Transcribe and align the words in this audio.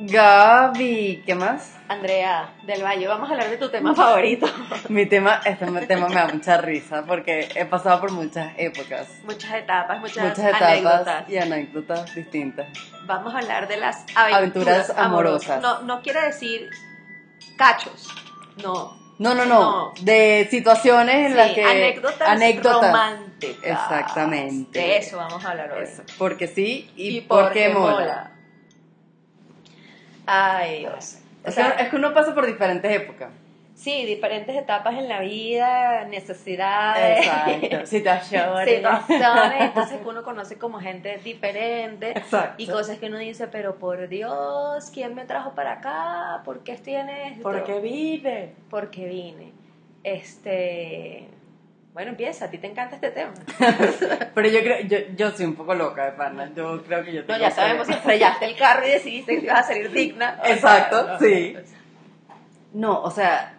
Gaby, 0.00 1.24
¿qué 1.26 1.34
más? 1.34 1.74
Andrea 1.88 2.50
del 2.64 2.84
Valle, 2.84 3.08
vamos 3.08 3.28
a 3.28 3.32
hablar 3.32 3.50
de 3.50 3.56
tu 3.56 3.68
tema 3.68 3.94
favorito. 3.96 4.46
Mi 4.88 5.06
tema, 5.06 5.40
este 5.44 5.66
tema 5.86 6.08
me 6.08 6.14
da 6.14 6.28
mucha 6.28 6.58
risa 6.58 7.02
porque 7.04 7.48
he 7.56 7.64
pasado 7.64 8.00
por 8.00 8.12
muchas 8.12 8.52
épocas. 8.58 9.08
Muchas 9.24 9.54
etapas, 9.54 9.98
muchas, 10.00 10.22
muchas 10.28 10.38
etapas 10.38 10.62
anécdotas. 10.62 11.28
y 11.28 11.38
anécdotas 11.38 12.14
distintas. 12.14 12.68
Vamos 13.06 13.34
a 13.34 13.38
hablar 13.38 13.66
de 13.66 13.76
las 13.78 14.04
aventuras, 14.14 14.34
Aventuras 14.36 14.90
amorosas. 14.96 15.62
No, 15.62 15.80
no 15.82 16.00
quiere 16.02 16.22
decir 16.26 16.68
cachos, 17.56 18.08
no. 18.62 18.96
No, 19.18 19.34
no, 19.34 19.46
no, 19.46 19.60
No. 19.60 19.94
de 20.02 20.46
situaciones 20.48 21.16
en 21.16 21.30
Sí, 21.32 21.36
las 21.36 21.50
que... 21.50 21.64
anécdotas, 21.64 22.28
anécdotas. 22.28 22.86
románticas. 22.92 23.64
Exactamente. 23.64 24.78
De 24.78 24.96
eso 24.98 25.16
vamos 25.16 25.44
a 25.44 25.50
hablar 25.50 25.72
hoy. 25.72 25.82
Eso, 25.82 26.04
Porque 26.18 26.46
sí 26.46 26.88
y, 26.94 27.16
Y 27.16 27.20
porque, 27.22 27.70
mola. 27.70 28.30
Ay, 30.30 30.80
Dios. 30.80 31.18
O 31.44 31.48
Es, 31.48 31.54
que, 31.54 31.62
sea, 31.62 31.70
es 31.70 31.88
que 31.88 31.96
uno 31.96 32.12
pasa 32.12 32.34
por 32.34 32.46
diferentes 32.46 32.90
épocas. 32.92 33.30
sí, 33.74 34.04
diferentes 34.04 34.54
etapas 34.56 34.94
en 34.94 35.08
la 35.08 35.20
vida, 35.20 36.04
necesidades. 36.04 37.18
Exacto. 37.26 37.86
Situaciones. 37.86 38.68
situaciones, 38.68 39.60
entonces 39.62 39.98
uno 40.04 40.22
conoce 40.22 40.58
como 40.58 40.80
gente 40.80 41.16
diferente 41.24 42.10
Exacto. 42.10 42.62
y 42.62 42.66
cosas 42.66 42.98
que 42.98 43.06
uno 43.06 43.18
dice, 43.18 43.46
pero 43.48 43.76
por 43.76 44.08
Dios, 44.08 44.90
¿quién 44.92 45.14
me 45.14 45.24
trajo 45.24 45.52
para 45.52 45.74
acá? 45.74 46.42
¿Por 46.44 46.64
qué 46.64 46.72
estoy 46.72 46.96
en 46.96 47.08
esto? 47.08 47.42
¿Por 47.42 47.62
qué 47.64 47.80
vive? 47.80 48.52
Porque 48.68 49.06
vine. 49.06 49.52
Este, 50.04 51.28
bueno, 51.98 52.12
empieza, 52.12 52.44
a 52.44 52.48
ti 52.48 52.58
te 52.58 52.68
encanta 52.68 52.94
este 52.94 53.10
tema. 53.10 53.32
Pero 54.34 54.48
yo 54.48 54.60
creo, 54.60 54.80
yo, 54.86 54.98
yo 55.16 55.32
soy 55.32 55.46
un 55.46 55.56
poco 55.56 55.74
loca 55.74 56.04
de 56.04 56.12
pana. 56.12 56.48
Yo 56.54 56.80
creo 56.84 57.02
que 57.04 57.12
yo 57.12 57.22
No, 57.22 57.26
tengo 57.26 57.40
ya 57.40 57.48
que- 57.48 57.54
sabemos 57.56 57.88
que 57.88 57.94
estrellaste 57.94 58.44
el 58.44 58.54
carro 58.56 58.86
y 58.86 58.90
decidiste 58.90 59.34
que 59.34 59.40
te 59.40 59.46
ibas 59.46 59.58
a 59.58 59.62
salir 59.64 59.90
digna. 59.90 60.38
Exacto, 60.44 61.18
sí. 61.18 61.56
No, 62.72 63.02
o 63.02 63.10
sea, 63.10 63.58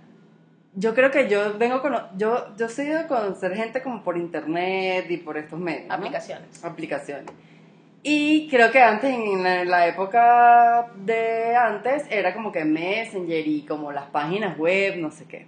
yo 0.74 0.96
creo 0.96 1.12
que 1.12 1.28
yo 1.28 1.58
vengo 1.58 1.82
con... 1.82 1.94
Yo, 2.18 2.56
yo 2.56 2.70
soy 2.70 2.86
de 2.86 3.08
conocer 3.08 3.54
gente 3.58 3.82
como 3.82 4.04
por 4.06 4.16
internet 4.18 5.08
y 5.12 5.18
por 5.18 5.38
estos 5.38 5.60
medios. 5.60 5.90
¿no? 5.90 5.96
Aplicaciones. 5.96 6.64
Aplicaciones. 6.64 7.26
Y 8.04 8.48
creo 8.48 8.72
que 8.72 8.82
antes, 8.82 9.14
en 9.14 9.44
la, 9.44 9.62
en 9.64 9.70
la 9.70 9.86
época 9.88 10.92
de 10.96 11.58
antes, 11.58 12.06
era 12.10 12.34
como 12.34 12.54
que 12.54 12.64
Messenger 12.64 13.46
y 13.46 13.66
como 13.66 13.92
las 13.92 14.06
páginas 14.06 14.58
web, 14.58 14.96
no 14.96 15.12
sé 15.12 15.26
qué. 15.26 15.46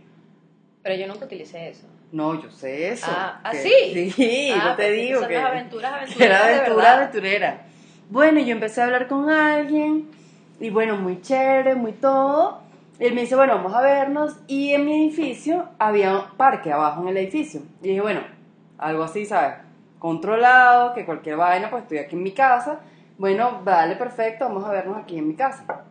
Pero 0.83 0.95
yo 0.95 1.07
nunca 1.07 1.23
utilicé 1.23 1.69
eso. 1.69 1.87
No, 2.11 2.41
yo 2.41 2.49
sé 2.51 2.89
eso. 2.89 3.05
Ah, 3.09 3.39
¿ah, 3.43 3.51
que- 3.51 3.57
sí? 3.63 4.11
Sí, 4.11 4.51
Ah, 4.53 4.63
yo 4.69 4.75
te 4.75 4.83
pensé 4.83 4.95
que 4.95 5.01
digo 5.07 5.19
son 5.21 5.29
que... 5.29 5.35
las 5.35 5.45
aventuras, 5.45 6.09
que 6.17 6.25
era 6.25 6.45
aventura, 6.45 6.97
aventurera. 6.97 7.61
Bueno, 8.09 8.39
yo 8.41 8.51
empecé 8.51 8.81
a 8.81 8.85
hablar 8.85 9.07
con 9.07 9.29
alguien 9.29 10.09
y 10.59 10.69
bueno, 10.69 10.97
muy 10.97 11.21
chévere, 11.21 11.75
muy 11.75 11.93
todo. 11.93 12.59
Él 12.99 13.13
me 13.15 13.21
dice, 13.21 13.35
bueno, 13.35 13.55
vamos 13.55 13.73
a 13.73 13.81
vernos. 13.81 14.35
Y 14.47 14.73
en 14.73 14.85
mi 14.85 14.93
edificio 15.05 15.69
había 15.79 16.15
un 16.15 16.37
parque 16.37 16.71
abajo 16.71 17.01
en 17.01 17.07
el 17.07 17.17
edificio. 17.17 17.61
Y 17.81 17.87
dije, 17.89 18.01
bueno, 18.01 18.21
algo 18.77 19.03
así, 19.03 19.25
¿sabes? 19.25 19.55
Controlado, 19.97 20.93
que 20.93 21.05
cualquier 21.05 21.37
vaina, 21.37 21.69
pues 21.69 21.83
estoy 21.83 21.99
aquí 21.99 22.15
en 22.15 22.23
mi 22.23 22.31
casa. 22.33 22.81
Bueno, 23.17 23.61
vale, 23.63 23.95
perfecto, 23.95 24.45
vamos 24.45 24.65
a 24.65 24.71
vernos 24.71 24.97
aquí 24.97 25.17
en 25.17 25.27
mi 25.29 25.35
casa. 25.35 25.85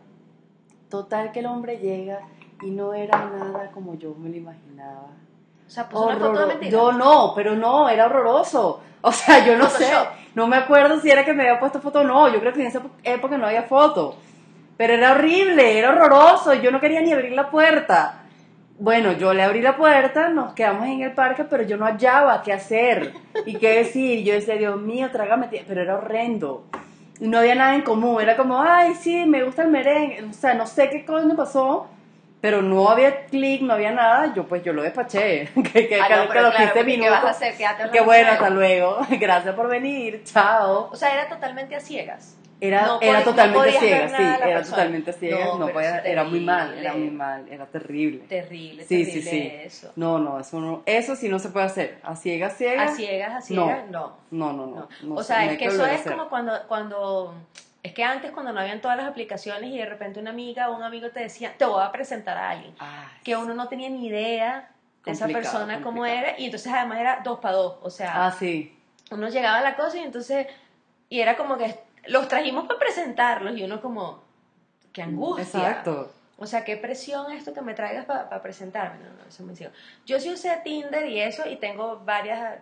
Total 0.89 1.31
que 1.31 1.39
el 1.39 1.47
hombre 1.47 1.77
llega 1.77 2.19
y 2.61 2.69
no 2.71 2.93
era 2.93 3.17
nada 3.17 3.71
como 3.71 3.95
yo 3.95 4.13
me 4.15 4.29
lo 4.29 4.35
imaginaba. 4.35 5.07
O 5.71 5.73
sea, 5.73 5.87
puso 5.87 6.07
una 6.07 6.17
foto 6.17 6.47
de. 6.47 6.69
Yo 6.69 6.91
no, 6.91 7.31
pero 7.33 7.55
no, 7.55 7.87
era 7.87 8.05
horroroso. 8.05 8.81
O 9.03 9.11
sea, 9.11 9.43
yo 9.43 9.57
no 9.57 9.67
sé, 9.67 9.85
Photoshop. 9.85 10.07
no 10.35 10.45
me 10.45 10.57
acuerdo 10.57 10.99
si 10.99 11.09
era 11.09 11.25
que 11.25 11.33
me 11.33 11.41
había 11.41 11.59
puesto 11.59 11.81
foto 11.81 12.01
o 12.01 12.03
no. 12.03 12.31
Yo 12.31 12.39
creo 12.39 12.53
que 12.53 12.61
en 12.61 12.67
esa 12.67 12.83
época 13.01 13.35
no 13.35 13.47
había 13.47 13.63
foto. 13.63 14.15
Pero 14.77 14.93
era 14.93 15.13
horrible, 15.13 15.79
era 15.79 15.89
horroroso. 15.89 16.53
Yo 16.53 16.69
no 16.69 16.79
quería 16.79 17.01
ni 17.01 17.11
abrir 17.11 17.31
la 17.31 17.49
puerta. 17.49 18.25
Bueno, 18.77 19.13
yo 19.13 19.33
le 19.33 19.41
abrí 19.41 19.59
la 19.63 19.75
puerta, 19.75 20.29
nos 20.29 20.53
quedamos 20.53 20.85
en 20.85 21.01
el 21.01 21.13
parque, 21.13 21.45
pero 21.45 21.63
yo 21.63 21.77
no 21.77 21.85
hallaba 21.85 22.43
qué 22.43 22.53
hacer 22.53 23.13
y 23.47 23.55
qué 23.55 23.77
decir. 23.77 24.23
Yo 24.23 24.35
decía, 24.35 24.53
Dios 24.55 24.79
mío, 24.79 25.09
trágame, 25.11 25.49
tie-". 25.49 25.63
pero 25.67 25.81
era 25.81 25.97
horrendo. 25.97 26.65
No 27.19 27.39
había 27.39 27.55
nada 27.55 27.73
en 27.73 27.81
común. 27.81 28.21
Era 28.21 28.37
como, 28.37 28.61
ay, 28.61 28.93
sí, 28.93 29.25
me 29.25 29.43
gusta 29.43 29.63
el 29.63 29.69
merengue. 29.69 30.23
O 30.29 30.33
sea, 30.33 30.53
no 30.53 30.67
sé 30.67 30.91
qué 30.91 31.05
coño 31.05 31.35
pasó, 31.35 31.87
pero 32.41 32.61
no 32.63 32.89
había 32.89 33.25
clic, 33.27 33.61
no 33.61 33.73
había 33.73 33.91
nada. 33.91 34.33
Yo, 34.33 34.45
pues, 34.47 34.63
yo 34.63 34.73
lo 34.73 34.81
despaché. 34.81 35.49
que 35.73 35.87
que, 35.87 35.99
Ah, 36.01 36.07
que- 36.07 36.15
no, 36.15 36.29
que 36.29 36.41
los 36.41 36.51
claro, 36.51 36.57
15 36.57 36.63
porque 36.65 36.79
¿qué 36.79 36.83
minutos. 36.97 37.11
vas 37.13 37.23
a 37.25 37.29
hacer? 37.29 37.53
Quédate 37.55 37.73
hablando 37.83 37.93
Qué 37.93 38.01
bueno, 38.01 38.29
hasta 38.31 38.49
luego. 38.49 38.97
Gracias 39.19 39.55
por 39.55 39.67
venir. 39.67 40.23
Chao. 40.25 40.89
O 40.91 40.95
sea, 40.95 41.13
era 41.13 41.29
totalmente 41.29 41.75
a 41.75 41.79
ciegas. 41.79 42.37
Era, 42.63 42.85
No 42.85 42.99
era 43.01 43.19
no 43.19 43.25
totalmente 43.25 43.57
podías 43.59 43.79
ciega, 43.83 44.07
sí, 44.09 44.13
era 44.23 44.37
persona. 44.37 44.61
totalmente 44.75 45.13
ciega, 45.13 45.45
No, 45.45 45.57
no, 45.57 45.69
podía- 45.69 45.97
era 46.01 46.23
muy 46.25 46.41
mal, 46.41 46.77
era 46.77 46.93
muy 46.93 47.09
mal, 47.09 47.47
era 47.49 47.65
terrible. 47.65 48.19
Terrible, 48.29 48.83
Sí, 48.83 49.03
terrible 49.03 49.21
sí, 49.23 49.29
sí. 49.29 49.51
eso. 49.63 49.91
No, 49.95 50.19
no, 50.19 50.39
eso 50.39 50.59
no, 50.59 50.83
eso 50.85 51.15
sí 51.15 51.27
no 51.27 51.39
se 51.39 51.49
puede 51.49 51.65
hacer. 51.65 51.97
A 52.03 52.15
ciegas, 52.15 52.55
ciegas. 52.57 52.91
A 52.91 52.95
ciegas, 52.95 53.33
a 53.33 53.41
ciegas, 53.41 53.89
no. 53.89 54.15
No, 54.29 54.53
no, 54.53 54.67
no. 54.67 54.75
no. 54.75 54.87
no 55.01 55.15
o 55.15 55.23
se- 55.23 55.33
sea, 55.33 55.45
no 55.45 55.51
es 55.53 55.57
que 55.57 55.65
eso 55.65 55.83
es 55.87 56.01
hacer. 56.01 56.11
como 56.11 56.29
cuando, 56.29 56.53
cuando, 56.67 57.33
es 57.83 57.93
que 57.93 58.03
antes 58.03 58.31
cuando 58.31 58.51
no 58.53 58.59
habían 58.59 58.79
todas 58.81 58.97
las 58.97 59.07
aplicaciones 59.07 59.69
y 59.71 59.77
de 59.77 59.85
repente 59.85 60.19
una 60.19 60.29
amiga 60.29 60.69
o 60.69 60.75
un 60.75 60.83
amigo 60.83 61.09
te 61.09 61.19
decía, 61.21 61.53
te 61.57 61.65
voy 61.65 61.83
a 61.83 61.91
presentar 61.91 62.37
a 62.37 62.51
alguien, 62.51 62.75
Ay, 62.79 63.05
que 63.23 63.35
uno 63.35 63.53
no 63.53 63.67
tenía 63.67 63.89
ni 63.89 64.07
idea 64.07 64.69
de 65.05 65.11
esa 65.11 65.27
persona 65.27 65.81
cómo 65.81 66.05
era 66.05 66.37
y 66.39 66.45
entonces 66.45 66.71
además 66.71 66.99
era 66.99 67.21
dos 67.23 67.39
para 67.39 67.55
dos, 67.55 67.77
o 67.81 67.89
sea, 67.89 68.27
Ah, 68.27 68.31
sí. 68.31 68.77
uno 69.09 69.29
llegaba 69.29 69.57
a 69.57 69.61
la 69.61 69.75
cosa 69.75 69.97
y 69.97 70.01
entonces, 70.03 70.45
y 71.09 71.19
era 71.21 71.35
como 71.35 71.57
que 71.57 71.75
los 72.07 72.27
trajimos 72.27 72.65
para 72.67 72.79
presentarlos 72.79 73.57
y 73.57 73.63
uno 73.63 73.81
como, 73.81 74.21
qué 74.93 75.01
angustia. 75.01 75.43
Exacto. 75.43 76.11
O 76.37 76.47
sea, 76.47 76.63
qué 76.63 76.75
presión 76.75 77.31
esto 77.31 77.53
que 77.53 77.61
me 77.61 77.75
traigas 77.75 78.05
para 78.05 78.41
presentarme. 78.41 78.97
No, 79.03 79.09
no, 79.23 79.29
eso 79.29 79.43
me 79.43 79.55
sigo. 79.55 79.69
Yo 80.07 80.19
sí 80.19 80.31
usé 80.31 80.59
Tinder 80.63 81.05
y 81.07 81.21
eso 81.21 81.47
y 81.47 81.55
tengo 81.57 81.99
varias, 82.03 82.57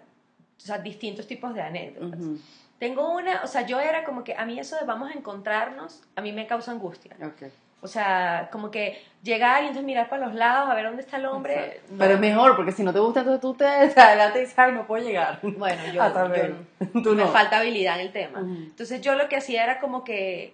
o 0.59 0.61
sea, 0.61 0.77
distintos 0.77 1.25
tipos 1.27 1.53
de 1.53 1.61
anécdotas. 1.61 2.19
Ujú, 2.19 2.37
Tengo 2.77 3.11
una, 3.13 3.41
o 3.43 3.47
sea, 3.47 3.63
yo 3.65 3.79
era 3.79 4.03
como 4.03 4.23
que 4.23 4.35
a 4.35 4.45
mí 4.45 4.59
eso 4.59 4.75
de 4.77 4.85
vamos 4.85 5.09
a 5.09 5.13
encontrarnos, 5.13 6.01
a 6.15 6.21
mí 6.21 6.31
me 6.31 6.47
causa 6.47 6.71
angustia. 6.71 7.15
ok. 7.21 7.49
O 7.81 7.87
sea, 7.87 8.49
como 8.51 8.69
que 8.71 9.01
llegar 9.23 9.63
y 9.63 9.67
entonces 9.67 9.85
mirar 9.85 10.09
para 10.09 10.25
los 10.25 10.35
lados 10.35 10.69
a 10.69 10.73
ver 10.75 10.83
dónde 10.85 11.01
está 11.01 11.15
el 11.15 11.25
hombre. 11.27 11.79
No. 11.89 11.97
Pero 11.99 12.15
es 12.15 12.19
mejor, 12.19 12.57
porque 12.57 12.73
si 12.73 12.83
no 12.83 12.91
te 12.91 12.99
gusta, 12.99 13.21
entonces 13.21 13.39
tú 13.41 13.53
te 13.53 13.65
adelante 14.01 14.39
y 14.39 14.41
dices, 14.41 14.59
ay, 14.59 14.73
no 14.73 14.85
puedo 14.85 15.01
llegar. 15.01 15.39
Bueno, 15.57 15.81
yo, 15.93 16.03
Hasta 16.03 16.23
yo 16.23 16.27
luego. 16.27 16.55
no- 16.93 17.01
Tú 17.03 17.13
me 17.15 17.25
falta 17.27 17.59
habilidad 17.59 17.95
en 17.95 18.07
el 18.07 18.11
tema. 18.11 18.41
Ujú. 18.41 18.51
Entonces 18.53 18.99
yo 18.99 19.15
lo 19.15 19.29
que 19.29 19.37
hacía 19.37 19.63
era 19.63 19.79
como 19.79 20.03
que, 20.03 20.53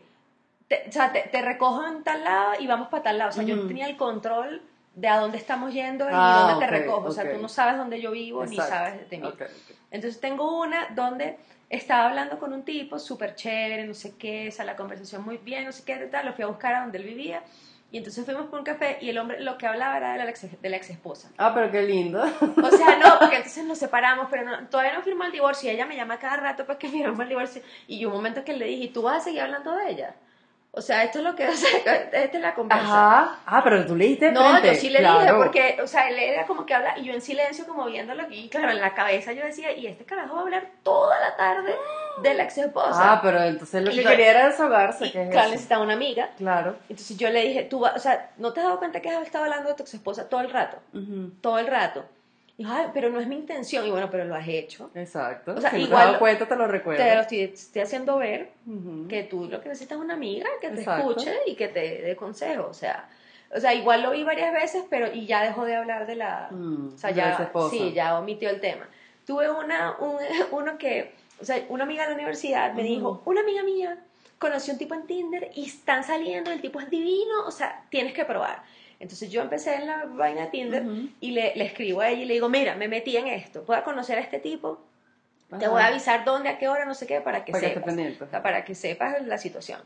te, 0.67 0.85
o 0.87 0.91
sea, 0.91 1.11
te, 1.11 1.21
te 1.21 1.41
recojo 1.41 1.83
en 1.87 2.03
tal 2.03 2.23
lado 2.23 2.53
y 2.59 2.67
vamos 2.67 2.89
para 2.89 3.01
tal 3.01 3.17
lado. 3.17 3.31
O 3.31 3.33
sea, 3.33 3.43
yo 3.43 3.55
Ujú. 3.55 3.67
tenía 3.69 3.87
el 3.87 3.97
control 3.97 4.61
de 4.95 5.07
a 5.07 5.19
dónde 5.19 5.37
estamos 5.37 5.73
yendo 5.73 6.05
y 6.09 6.13
Ah, 6.13 6.47
dónde 6.49 6.65
te 6.65 6.71
recojo. 6.71 7.07
O 7.07 7.11
sea, 7.11 7.23
tú 7.31 7.41
no 7.41 7.49
sabes 7.49 7.77
dónde 7.77 7.99
yo 8.01 8.11
vivo 8.11 8.45
ni 8.45 8.55
sabes 8.69 9.09
de 9.09 9.17
mí. 9.17 9.27
Ok, 9.27 9.41
ok. 9.41 9.75
Entonces 9.91 10.19
tengo 10.21 10.59
una 10.61 10.87
donde 10.95 11.37
estaba 11.69 12.07
hablando 12.09 12.39
con 12.39 12.53
un 12.53 12.63
tipo 12.63 12.97
súper 12.99 13.35
chévere, 13.35 13.85
no 13.85 13.93
sé 13.93 14.15
qué, 14.17 14.47
o 14.49 14.51
sea, 14.51 14.65
la 14.65 14.75
conversación 14.75 15.23
muy 15.25 15.37
bien, 15.37 15.65
no 15.65 15.71
sé 15.71 15.83
qué, 15.83 15.95
tal, 15.97 16.25
lo 16.27 16.33
fui 16.33 16.43
a 16.43 16.47
buscar 16.47 16.73
a 16.75 16.81
donde 16.81 16.97
él 16.97 17.03
vivía. 17.05 17.41
Y 17.91 17.97
entonces 17.99 18.25
fuimos 18.25 18.47
por 18.47 18.59
un 18.59 18.65
café 18.65 18.97
y 18.99 19.09
el 19.09 19.17
hombre 19.17 19.39
lo 19.39 19.57
que 19.57 19.67
hablaba 19.67 19.95
era 19.95 20.13
de 20.13 20.17
la 20.23 20.29
ex, 20.29 20.61
de 20.61 20.69
la 20.69 20.75
ex 20.77 20.89
esposa. 20.89 21.29
Ah, 21.37 21.53
pero 21.53 21.71
qué 21.71 21.83
lindo. 21.83 22.21
O 22.21 22.69
sea, 22.71 22.97
no, 22.97 23.15
porque 23.19 23.37
entonces 23.37 23.63
nos 23.65 23.77
separamos, 23.77 24.27
pero 24.29 24.43
no- 24.43 24.67
todavía 24.67 24.93
no 24.93 25.01
firmó 25.01 25.23
el 25.23 25.31
divorcio. 25.31 25.69
Y 25.71 25.75
ella 25.75 25.85
me 25.85 25.95
llama 25.95 26.19
cada 26.19 26.35
rato 26.37 26.65
para 26.65 26.77
que 26.79 26.89
firmemos 26.89 27.19
el 27.21 27.29
divorcio. 27.29 27.61
Y 27.87 27.99
yo 27.99 28.09
un 28.09 28.15
momento 28.15 28.43
que 28.43 28.53
le 28.53 28.65
dije, 28.65 28.83
¿y 28.85 28.87
tú 28.89 29.03
vas 29.03 29.17
a 29.17 29.23
seguir 29.25 29.41
hablando 29.41 29.73
de 29.75 29.89
ella? 29.91 30.15
O 30.77 30.81
sea, 30.81 31.03
esto 31.03 31.19
es 31.19 31.23
lo 31.23 31.35
que, 31.35 31.47
o 31.47 31.53
sea, 31.53 31.69
esta 31.79 32.19
es 32.23 32.41
la 32.41 32.53
conversa. 32.53 32.83
Ajá. 32.83 33.39
Ah, 33.45 33.61
pero 33.63 33.85
tú 33.85 33.95
le 33.95 34.05
diste 34.07 34.31
No, 34.31 34.49
frente. 34.51 34.67
yo 34.67 34.75
sí 34.75 34.89
le 34.89 34.99
dije, 34.99 35.33
porque, 35.37 35.77
o 35.81 35.87
sea, 35.87 36.09
él 36.09 36.19
era 36.19 36.45
como 36.45 36.65
que 36.65 36.73
habla, 36.73 36.97
y 36.97 37.05
yo 37.05 37.13
en 37.13 37.21
silencio, 37.21 37.65
como 37.65 37.85
viéndolo 37.85 38.23
aquí, 38.23 38.49
claro, 38.49 38.71
en 38.71 38.81
la 38.81 38.93
cabeza 38.93 39.31
yo 39.33 39.43
decía, 39.45 39.71
y 39.71 39.87
este 39.87 40.03
carajo 40.05 40.33
va 40.35 40.39
a 40.41 40.43
hablar 40.43 40.67
toda 40.83 41.19
la 41.19 41.35
tarde 41.37 41.73
de 42.21 42.33
la 42.33 42.43
ex 42.43 42.57
esposa. 42.57 43.13
Ah, 43.13 43.19
pero 43.23 43.41
entonces 43.43 43.83
lo 43.83 43.91
Y 43.91 43.95
que 43.95 44.03
yo- 44.03 44.09
quería 44.09 44.31
era 44.31 44.47
desahogarse, 44.47 45.07
y, 45.07 45.11
que 45.11 45.23
es 45.23 45.29
claro, 45.29 45.45
eso? 45.45 45.51
necesitaba 45.53 45.83
una 45.83 45.93
amiga. 45.93 46.29
Claro. 46.37 46.75
Entonces 46.89 47.17
yo 47.17 47.29
le 47.29 47.41
dije, 47.41 47.63
tú 47.63 47.79
vas, 47.79 47.95
o 47.95 47.99
sea, 47.99 48.31
¿no 48.37 48.51
te 48.53 48.59
has 48.59 48.65
dado 48.67 48.79
cuenta 48.79 48.99
que 49.01 49.09
has 49.09 49.21
estado 49.23 49.45
hablando 49.45 49.69
de 49.69 49.75
tu 49.75 49.83
ex 49.83 49.93
esposa 49.93 50.27
todo 50.29 50.41
el 50.41 50.49
rato? 50.49 50.77
Todo 51.41 51.59
el 51.59 51.67
rato. 51.67 52.05
Dijo, 52.57 52.71
ay, 52.73 52.87
pero 52.93 53.09
no 53.09 53.19
es 53.19 53.27
mi 53.27 53.35
intención. 53.35 53.85
Y 53.85 53.91
bueno, 53.91 54.09
pero 54.09 54.23
lo 54.25 54.35
has 54.35 54.47
hecho. 54.47 54.89
Exacto. 54.95 55.53
O 55.55 55.61
sea, 55.61 55.71
si 55.71 55.75
no 55.77 55.81
te 55.83 55.87
igual 55.89 56.01
dado 56.03 56.13
lo- 56.13 56.19
cuenta, 56.19 56.45
te 56.47 56.55
lo 56.55 56.61
Te 56.61 56.67
lo 56.67 56.71
recuerdo. 56.71 57.03
estoy, 57.03 57.39
estoy 57.41 57.81
haciendo 57.81 58.17
ver 58.17 58.51
Ujú. 58.65 59.07
que 59.09 59.23
tú 59.23 59.45
lo 59.45 59.59
que 59.61 59.69
necesitas 59.69 59.97
es 59.97 60.03
una 60.03 60.13
amiga 60.13 60.47
que 60.61 60.69
te 60.69 60.79
Exacto. 60.79 61.09
escuche 61.11 61.35
y 61.47 61.55
que 61.55 61.67
te 61.67 62.01
dé 62.01 62.15
consejo. 62.15 62.67
O 62.69 62.73
sea, 62.73 63.09
o 63.53 63.59
sea, 63.59 63.73
igual 63.73 64.03
lo 64.03 64.11
vi 64.11 64.23
varias 64.23 64.53
veces, 64.53 64.83
pero 64.89 65.11
y 65.13 65.25
ya 65.25 65.43
dejó 65.43 65.65
de 65.65 65.75
hablar 65.75 66.07
de 66.07 66.15
la... 66.15 66.47
Mm, 66.51 66.93
o 66.95 66.97
sea, 66.97 67.11
ya, 67.11 67.51
sí, 67.69 67.91
ya 67.93 68.17
omitió 68.17 68.49
el 68.49 68.59
tema. 68.61 68.87
Tuve 69.25 69.49
una, 69.49 69.97
un- 69.99 70.17
uno 70.51 70.77
que, 70.77 71.13
o 71.41 71.45
sea, 71.45 71.61
una 71.69 71.83
amiga 71.83 72.03
de 72.03 72.09
la 72.09 72.15
universidad 72.15 72.73
me 72.73 72.83
Ujú. 72.83 72.89
dijo, 72.89 73.21
una 73.25 73.41
amiga 73.41 73.63
mía 73.63 73.97
conoció 74.39 74.73
un 74.73 74.79
tipo 74.79 74.93
en 74.95 75.05
Tinder 75.07 75.49
y 75.55 75.65
están 75.65 76.03
saliendo, 76.03 76.51
el 76.51 76.61
tipo 76.61 76.79
es 76.79 76.89
divino, 76.89 77.45
o 77.45 77.51
sea, 77.51 77.83
tienes 77.89 78.13
que 78.13 78.23
probar. 78.25 78.63
Entonces 79.05 79.29
yo 79.29 79.43
empecé 79.43 79.75
en 79.75 79.85
la 79.85 80.05
vaina 80.05 80.41
de 80.41 80.47
Tinder 80.47 80.81
Ujú. 80.83 81.09
y 81.21 81.29
le, 81.29 81.53
le 81.55 81.65
escribo 81.65 82.01
a 82.01 82.09
ella 82.09 82.23
y 82.23 82.25
le 82.25 82.33
digo, 82.33 82.49
mira, 82.49 82.73
me 82.73 82.87
metí 82.87 83.15
en 83.15 83.27
esto, 83.27 83.61
¿puedo 83.63 83.83
conocer 83.83 84.17
a 84.17 84.21
este 84.21 84.39
tipo? 84.39 84.79
Te 85.59 85.67
voy 85.67 85.79
a 85.83 85.87
avisar 85.87 86.25
dónde, 86.25 86.49
a 86.49 86.57
qué 86.57 86.67
hora, 86.67 86.85
no 86.85 86.95
sé 86.95 87.05
qué, 87.05 87.21
para 87.21 87.45
que 87.45 87.51
Para 87.51 87.61
que 87.61 87.73
sepas. 87.75 87.85
pendiente. 87.85 88.23
O 88.23 88.27
sea, 88.27 88.41
para 88.41 88.65
que 88.65 88.73
sepas 88.73 89.21
la 89.27 89.37
situación. 89.37 89.79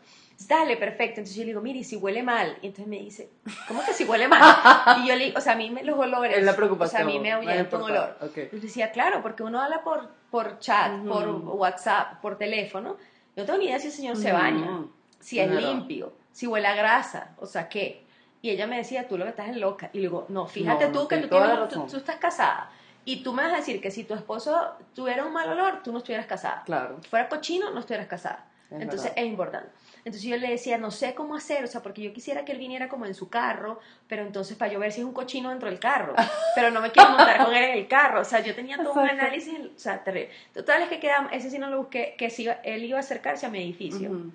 Dale, 0.47 0.77
perfecto. 0.77 1.19
Entonces 1.19 1.35
yo 1.35 1.41
le 1.41 1.47
digo, 1.47 1.59
mire, 1.59 1.79
¿y 1.79 1.83
si 1.83 1.97
huele 1.97 2.23
mal? 2.23 2.57
Y 2.61 2.67
entonces 2.67 2.87
me 2.87 2.97
dice, 2.97 3.29
¿cómo 3.67 3.83
que 3.85 3.91
si 3.93 4.05
huele 4.05 4.29
mal? 4.29 4.41
Y 5.03 5.07
yo 5.09 5.15
le 5.17 5.25
digo, 5.25 5.37
o 5.37 5.41
sea, 5.41 5.53
a 5.53 5.55
mí 5.57 5.69
me, 5.69 5.83
los 5.83 5.99
olores. 5.99 6.37
Es 6.37 6.45
la 6.45 6.53
O 6.53 6.55
preocupación. 6.55 6.89
sea, 6.91 7.01
a 7.01 7.03
mí 7.05 7.19
me 7.19 7.33
ahuyenta 7.33 7.75
un 7.75 7.83
olor. 7.83 8.17
Ok. 8.21 8.37
Yo 8.53 8.59
decía, 8.59 8.91
claro, 8.91 9.21
porque 9.21 9.43
uno 9.43 9.59
habla 9.61 9.83
por, 9.83 10.09
por 10.31 10.59
chat, 10.59 10.93
Ujú. 10.93 11.07
por 11.09 11.27
WhatsApp, 11.57 12.21
por 12.21 12.37
teléfono. 12.37 12.95
Yo 13.35 13.43
no 13.43 13.45
tengo 13.45 13.59
ni 13.59 13.65
idea 13.65 13.79
si 13.79 13.87
el 13.87 13.93
señor 13.93 14.15
se 14.15 14.31
Ujú. 14.31 14.41
baña, 14.41 14.85
si 15.19 15.39
es 15.41 15.47
Claro. 15.51 15.59
limpio, 15.67 16.13
si 16.31 16.47
huele 16.47 16.67
a 16.67 16.73
grasa, 16.75 17.35
o 17.37 17.45
sea, 17.45 17.67
¿qué? 17.67 18.05
Y 18.41 18.49
ella 18.51 18.67
me 18.67 18.77
decía, 18.77 19.07
tú 19.07 19.17
lo 19.17 19.25
que 19.25 19.31
estás 19.31 19.49
es 19.49 19.57
loca. 19.57 19.89
Y 19.93 19.97
le 19.97 20.03
digo, 20.03 20.25
no, 20.29 20.45
fíjate 20.47 20.85
No, 20.87 20.91
tú 21.01 21.07
que 21.07 21.17
tú, 21.17 21.27
tienes, 21.29 21.69
tú, 21.91 21.97
estás 21.97 22.15
casada. 22.17 22.71
Y 23.05 23.23
tú 23.23 23.33
me 23.33 23.43
vas 23.43 23.53
a 23.53 23.57
decir 23.57 23.81
que 23.81 23.91
si 23.91 24.03
tu 24.03 24.13
esposo 24.13 24.73
tuviera 24.93 25.25
un 25.25 25.33
mal 25.33 25.49
olor, 25.49 25.81
tú 25.83 25.91
no 25.91 25.97
estuvieras 25.97 26.25
casada. 26.27 26.63
Claro. 26.65 26.97
Si 27.01 27.09
fuera 27.09 27.27
cochino, 27.27 27.71
no 27.71 27.79
estuvieras 27.79 28.07
casada. 28.07 28.45
Es 28.69 28.81
Entonces 28.81 29.09
verdad. 29.09 29.23
es 29.23 29.29
importante. 29.29 29.69
Entonces 30.05 30.21
yo 30.21 30.37
le 30.37 30.47
decía, 30.49 30.77
no 30.77 30.91
sé 30.91 31.15
cómo 31.15 31.35
hacer, 31.35 31.63
o 31.63 31.67
sea, 31.67 31.81
porque 31.81 32.01
yo 32.03 32.13
quisiera 32.13 32.45
que 32.45 32.51
él 32.51 32.59
viniera 32.59 32.87
como 32.87 33.05
en 33.07 33.15
su 33.15 33.27
carro, 33.29 33.79
pero 34.07 34.21
entonces 34.21 34.55
para 34.57 34.71
yo 34.71 34.79
ver 34.79 34.91
si 34.91 35.01
es 35.01 35.05
un 35.05 35.11
cochino 35.13 35.49
dentro 35.49 35.69
del 35.69 35.79
carro, 35.79 36.13
pero 36.55 36.69
no 36.71 36.79
me 36.79 36.91
quiero 36.91 37.09
montar 37.09 37.43
con 37.43 37.53
él 37.53 37.63
en 37.63 37.77
el 37.79 37.87
carro, 37.87 38.21
o 38.21 38.23
sea, 38.23 38.39
yo 38.41 38.53
tenía 38.55 38.77
todo 38.77 38.93
un 38.93 38.99
Exacto. 38.99 39.21
análisis, 39.25 39.59
o 39.59 39.79
sea, 39.79 40.03
terrible. 40.03 40.29
Total 40.53 40.83
es 40.83 40.89
que 40.89 40.99
quedamos, 40.99 41.33
ese 41.33 41.49
sí 41.49 41.57
no 41.57 41.69
lo 41.69 41.79
busqué, 41.79 42.15
que 42.17 42.29
si 42.29 42.43
iba- 42.43 42.59
él 42.63 42.83
iba 42.85 42.97
a 42.97 43.01
acercarse 43.01 43.45
a 43.47 43.49
mi 43.49 43.59
edificio, 43.61 44.09
Ujú. 44.11 44.31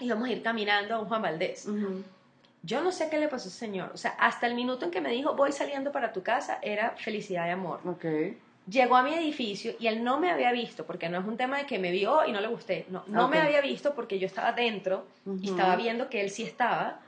íbamos 0.00 0.28
a 0.28 0.32
ir 0.32 0.42
caminando 0.42 0.94
a 0.94 0.98
un 1.00 1.08
Juan 1.08 1.22
Valdés. 1.22 1.66
Yo 2.62 2.82
no 2.82 2.92
sé 2.92 3.08
qué 3.08 3.18
le 3.18 3.28
pasó 3.28 3.48
a 3.48 3.48
ese 3.48 3.58
señor, 3.58 3.90
o 3.94 3.96
sea, 3.96 4.16
hasta 4.18 4.46
el 4.46 4.54
minuto 4.54 4.84
en 4.84 4.90
que 4.90 5.00
me 5.00 5.10
dijo, 5.10 5.34
voy 5.34 5.52
saliendo 5.52 5.92
para 5.92 6.12
tu 6.12 6.22
casa, 6.22 6.58
era 6.60 6.90
felicidad 6.98 7.46
y 7.46 7.50
amor. 7.50 7.80
Ok. 7.84 8.04
Llegó 8.68 8.96
a 8.96 9.02
mi 9.02 9.14
edificio 9.14 9.72
y 9.78 9.86
él 9.86 10.04
no 10.04 10.18
me 10.18 10.30
había 10.30 10.52
visto, 10.52 10.84
porque 10.84 11.08
no 11.08 11.18
es 11.18 11.24
un 11.24 11.36
tema 11.36 11.58
de 11.58 11.66
que 11.66 11.78
me 11.78 11.90
vio 11.90 12.26
y 12.26 12.32
no 12.32 12.40
le 12.40 12.48
gusté, 12.48 12.84
no, 12.90 13.02
no 13.06 13.28
me 13.28 13.38
había 13.38 13.60
visto 13.62 13.94
porque 13.94 14.18
yo 14.18 14.26
estaba 14.26 14.52
dentro 14.52 15.06
y 15.40 15.50
estaba 15.50 15.76
viendo 15.76 16.10
que 16.10 16.20
él 16.20 16.30
sí 16.30 16.42
estaba 16.42 17.00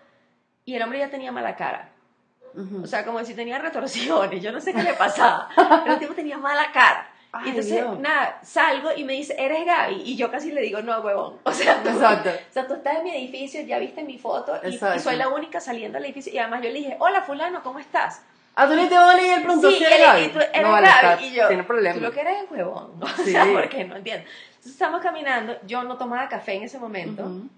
y 0.64 0.74
el 0.74 0.82
hombre 0.82 1.00
ya 1.00 1.10
tenía 1.10 1.32
mala 1.32 1.56
cara. 1.56 1.90
Ujú. 2.54 2.82
O 2.82 2.86
sea, 2.86 3.04
como 3.04 3.22
si 3.24 3.34
tenía 3.34 3.58
retorsiones, 3.58 4.42
yo 4.42 4.52
no 4.52 4.60
sé 4.60 4.72
qué 4.72 4.82
le 4.82 4.94
pasaba, 4.94 5.48
pero 5.56 5.92
el 5.94 5.98
tipo 5.98 6.14
tenía 6.14 6.38
mala 6.38 6.72
cara. 6.72 7.10
Ay, 7.32 7.46
y 7.46 7.48
entonces, 7.50 7.74
Dios. 7.74 7.98
nada, 8.00 8.40
salgo 8.42 8.90
y 8.96 9.04
me 9.04 9.12
dice, 9.12 9.36
¿eres 9.38 9.64
Gaby? 9.64 10.02
Y 10.04 10.16
yo 10.16 10.30
casi 10.32 10.50
le 10.50 10.62
digo, 10.62 10.82
no, 10.82 10.98
huevón. 11.00 11.36
O 11.44 11.52
sea, 11.52 11.80
tú, 11.82 11.88
Exacto. 11.90 12.30
o 12.30 12.52
sea, 12.52 12.66
tú 12.66 12.74
estás 12.74 12.96
en 12.96 13.04
mi 13.04 13.14
edificio, 13.14 13.60
ya 13.62 13.78
viste 13.78 14.02
mi 14.02 14.18
foto 14.18 14.58
y, 14.64 14.74
y 14.74 14.98
soy 14.98 15.16
la 15.16 15.28
única 15.28 15.60
saliendo 15.60 15.96
del 15.98 16.06
edificio. 16.06 16.32
Y 16.32 16.38
además 16.38 16.60
yo 16.62 16.68
le 16.70 16.74
dije, 16.78 16.96
hola 16.98 17.22
fulano, 17.22 17.62
¿cómo 17.62 17.78
estás? 17.78 18.22
Ah, 18.56 18.66
tú 18.66 18.74
le 18.74 18.88
te 18.88 18.96
van 18.96 19.10
a 19.10 19.14
leer 19.16 19.38
el 19.38 19.44
pronto 19.44 19.70
Sí, 19.70 19.76
si 19.76 19.82
y, 19.82 19.86
eres 19.86 19.98
él- 20.00 20.04
Gaby. 20.06 20.22
y 20.24 20.28
tú 20.30 20.38
eres 20.40 20.62
No, 20.62 20.72
vale, 20.72 20.88
Gaby, 21.02 21.24
y 21.24 21.30
yo, 21.32 21.46
Tiene 21.48 21.62
problema. 21.62 21.94
tú 21.94 22.00
lo 22.00 22.10
que 22.12 22.20
eres 22.20 22.36
es 22.42 22.50
huevón, 22.50 22.92
o 23.00 23.06
Sí. 23.22 23.30
sea, 23.32 23.46
porque 23.52 23.84
no 23.84 23.96
entiendo. 23.96 24.24
Entonces 24.48 24.72
estamos 24.72 25.00
caminando, 25.00 25.56
yo 25.66 25.84
no 25.84 25.96
tomaba 25.96 26.28
café 26.28 26.54
en 26.54 26.64
ese 26.64 26.78
momento, 26.80 27.22
Ujú. 27.22 27.48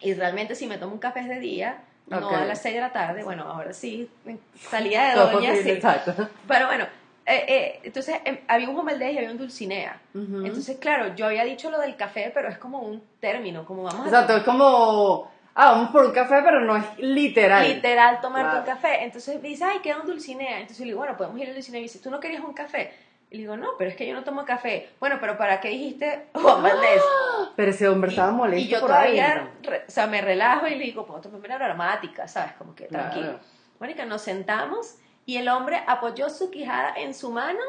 y 0.00 0.14
realmente 0.14 0.54
si 0.54 0.66
me 0.68 0.78
tomo 0.78 0.92
un 0.94 0.98
café 1.00 1.20
es 1.20 1.28
de 1.28 1.40
día, 1.40 1.78
no 2.06 2.18
Ok. 2.28 2.32
a 2.32 2.44
las 2.44 2.62
6 2.62 2.76
de 2.76 2.80
la 2.80 2.92
tarde, 2.92 3.24
bueno, 3.24 3.42
ahora 3.42 3.72
sí, 3.72 4.08
salía 4.70 5.08
de 5.08 5.16
doña, 5.16 5.56
sí. 5.56 5.68
Exacto. 5.70 6.28
Pero 6.46 6.66
bueno, 6.68 6.86
eh, 7.26 7.44
eh, 7.48 7.80
entonces 7.84 8.16
em, 8.24 8.38
había 8.48 8.68
un 8.68 8.76
Jumeldez 8.76 9.12
y 9.12 9.18
había 9.18 9.30
un 9.30 9.38
Dulcinea. 9.38 10.00
Ujú. 10.14 10.44
Entonces, 10.44 10.78
claro, 10.78 11.14
yo 11.14 11.26
había 11.26 11.44
dicho 11.44 11.70
lo 11.70 11.78
del 11.78 11.96
café, 11.96 12.30
pero 12.34 12.48
es 12.48 12.58
como 12.58 12.80
un 12.80 13.02
término, 13.20 13.64
como 13.64 13.82
vamos 13.84 14.06
a 14.06 14.08
Exacto, 14.08 14.36
es 14.36 14.42
como. 14.42 15.30
Ah, 15.54 15.72
vamos 15.72 15.90
por 15.90 16.04
un 16.06 16.12
café, 16.12 16.40
pero 16.44 16.60
no 16.60 16.76
es 16.76 16.84
literal. 16.98 17.66
literal 17.68 18.20
tomarte 18.20 18.48
Claro. 18.50 18.60
un 18.60 18.66
café. 18.66 19.04
Entonces 19.04 19.42
dice, 19.42 19.64
ay, 19.64 19.80
queda 19.80 19.98
un 20.00 20.06
Dulcinea. 20.06 20.60
Entonces 20.60 20.80
le 20.80 20.86
digo, 20.86 20.98
bueno, 21.00 21.16
podemos 21.16 21.38
ir 21.40 21.48
al 21.48 21.54
Dulcinea. 21.54 21.80
Y 21.80 21.84
dice, 21.84 21.98
¿tú 21.98 22.10
no 22.10 22.20
querías 22.20 22.42
un 22.42 22.52
café? 22.54 22.92
Y 23.30 23.36
le 23.36 23.40
digo, 23.42 23.56
no, 23.56 23.70
pero 23.76 23.90
es 23.90 23.96
que 23.96 24.06
yo 24.06 24.14
no 24.14 24.24
tomo 24.24 24.44
café. 24.44 24.88
Bueno, 25.00 25.18
pero 25.20 25.36
¿para 25.36 25.60
qué 25.60 25.68
dijiste 25.68 26.26
Juan 26.34 26.62
Valdés? 26.62 27.02
Pero 27.56 27.70
ese 27.72 27.88
hombre 27.88 28.10
estaba 28.10 28.30
molesto 28.32 28.64
y 28.64 28.68
yo 28.68 28.80
por 28.80 28.88
todavía, 28.90 29.32
adentro. 29.32 29.70
re- 29.70 29.84
o 29.86 29.90
sea, 29.90 30.06
me 30.06 30.20
relajo 30.22 30.66
y 30.66 30.76
le 30.76 30.84
digo, 30.84 31.04
pues 31.04 31.20
tomame 31.20 31.46
una 31.46 31.56
aromática, 31.56 32.26
¿sabes? 32.28 32.52
Como 32.52 32.74
que 32.74 32.86
Claro. 32.86 33.10
tranquilo. 33.10 33.38
Mónica, 33.80 34.06
nos 34.06 34.22
sentamos 34.22 34.96
y 35.26 35.36
el 35.36 35.48
hombre 35.48 35.82
apoyó 35.86 36.28
su 36.30 36.50
quijada 36.50 36.94
en 36.96 37.14
su 37.14 37.30
mano, 37.30 37.60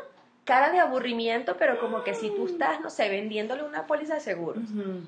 cara 0.45 0.71
de 0.71 0.79
aburrimiento, 0.79 1.55
pero 1.57 1.79
como 1.79 2.03
que 2.03 2.13
si 2.13 2.29
tú 2.31 2.47
estás, 2.47 2.79
no 2.81 2.89
sé, 2.89 3.09
vendiéndole 3.09 3.63
una 3.63 3.85
póliza 3.87 4.15
de 4.15 4.19
seguro. 4.21 4.59
Ujú. 4.59 5.01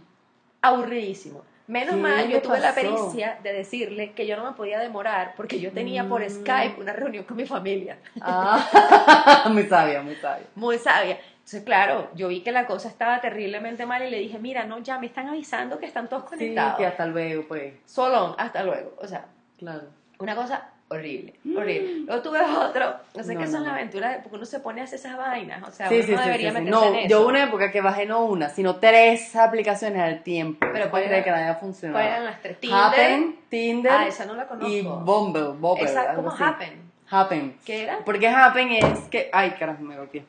Aburridísimo. 0.62 1.42
Menos 1.66 1.96
¿Qué 1.96 2.02
mal, 2.02 2.28
yo 2.28 2.42
tuve 2.42 2.60
la 2.60 2.74
pasó? 2.76 2.82
pericia 2.82 3.40
de 3.42 3.54
decirle 3.54 4.12
que 4.12 4.28
yo 4.28 4.36
no 4.36 4.44
me 4.44 4.52
podía 4.52 4.80
demorar 4.80 5.34
porque 5.38 5.60
yo 5.62 5.72
tenía 5.72 6.08
por 6.08 6.22
Mm. 6.22 6.30
Skype 6.30 6.82
una 6.82 6.92
reunión 6.94 7.24
con 7.24 7.38
mi 7.38 7.46
familia. 7.46 7.98
Ah, 8.22 9.46
muy 9.52 9.64
sabia, 9.68 10.02
muy 10.02 10.16
sabia. 10.16 10.46
Muy 10.56 10.78
sabia. 10.78 11.20
Entonces, 11.36 11.64
claro, 11.64 12.10
yo 12.16 12.28
vi 12.28 12.42
que 12.42 12.52
la 12.52 12.66
cosa 12.66 12.90
estaba 12.90 13.20
terriblemente 13.22 13.86
mal 13.86 14.04
y 14.06 14.10
le 14.10 14.20
dije, 14.20 14.40
mira, 14.40 14.66
no, 14.66 14.80
ya 14.80 14.98
me 15.00 15.08
están 15.08 15.28
avisando 15.30 15.80
que 15.80 15.86
están 15.86 16.08
todos 16.10 16.24
Sí, 16.24 16.30
conectados. 16.38 16.76
que 16.78 16.86
hasta 16.86 17.06
luego, 17.06 17.46
pues. 17.48 17.74
Solo, 17.86 18.36
hasta 18.38 18.64
luego. 18.64 18.96
O 19.00 19.08
sea, 19.08 19.26
Claro. 19.58 19.84
una 20.20 20.36
cosa 20.36 20.70
horrible, 20.94 21.34
horrible. 21.58 22.00
Luego 22.06 22.22
tuve 22.22 22.40
otro, 22.42 22.96
no 23.16 23.24
sé 23.24 23.34
No, 23.34 23.40
qué 23.40 23.48
son 23.48 23.62
no, 23.62 23.66
las 23.68 23.74
aventuras, 23.74 24.18
porque 24.24 24.36
uno 24.38 24.46
se 24.46 24.60
pone 24.60 24.82
a 24.82 24.84
hacer 24.86 25.00
esas 25.00 25.18
vainas. 25.18 25.68
O 25.68 25.72
sea, 25.72 25.90
Sí, 25.90 25.96
uno 25.96 26.04
sí, 26.06 26.12
no 26.14 26.18
sí, 26.20 26.24
debería 26.26 26.50
sí, 26.50 26.54
meterse 26.62 26.72
No, 26.72 26.86
en 27.00 27.10
yo 27.10 27.18
eso. 27.20 27.28
una 27.28 27.44
época 27.44 27.72
que 27.72 27.82
bajé 27.82 28.06
no 28.06 28.26
una, 28.26 28.50
sino 28.50 28.78
tres 28.78 29.36
aplicaciones 29.36 30.02
al 30.02 30.24
tiempo. 30.24 30.66
Pero 30.72 30.90
¿cuál 30.90 31.04
era? 31.04 31.24
que 31.24 31.32
nada 31.32 31.56
funcionaba. 31.56 32.00
¿Cuáles 32.00 32.14
eran 32.14 32.26
las 32.26 32.42
tres? 32.42 32.60
Tinder. 32.60 32.80
Happen, 32.80 33.40
Tinder 33.50 33.92
Ah, 33.92 34.08
esa 34.08 34.26
no 34.26 34.34
la 34.36 34.48
conozco. 34.48 34.70
y 34.72 34.82
Bumble, 34.82 35.50
Bumble, 35.60 35.86
Esa, 35.86 36.14
¿Cómo 36.16 36.30
así. 36.32 36.44
Happen? 36.44 36.82
Happen. 37.10 37.58
¿Qué 37.66 37.84
era? 37.84 38.00
Porque 38.06 38.28
Happen 38.28 38.72
es 38.72 39.00
que... 39.10 39.30
Ay, 39.34 39.52
carajo, 39.52 39.84
me 39.84 39.96
golpeé. 39.98 40.24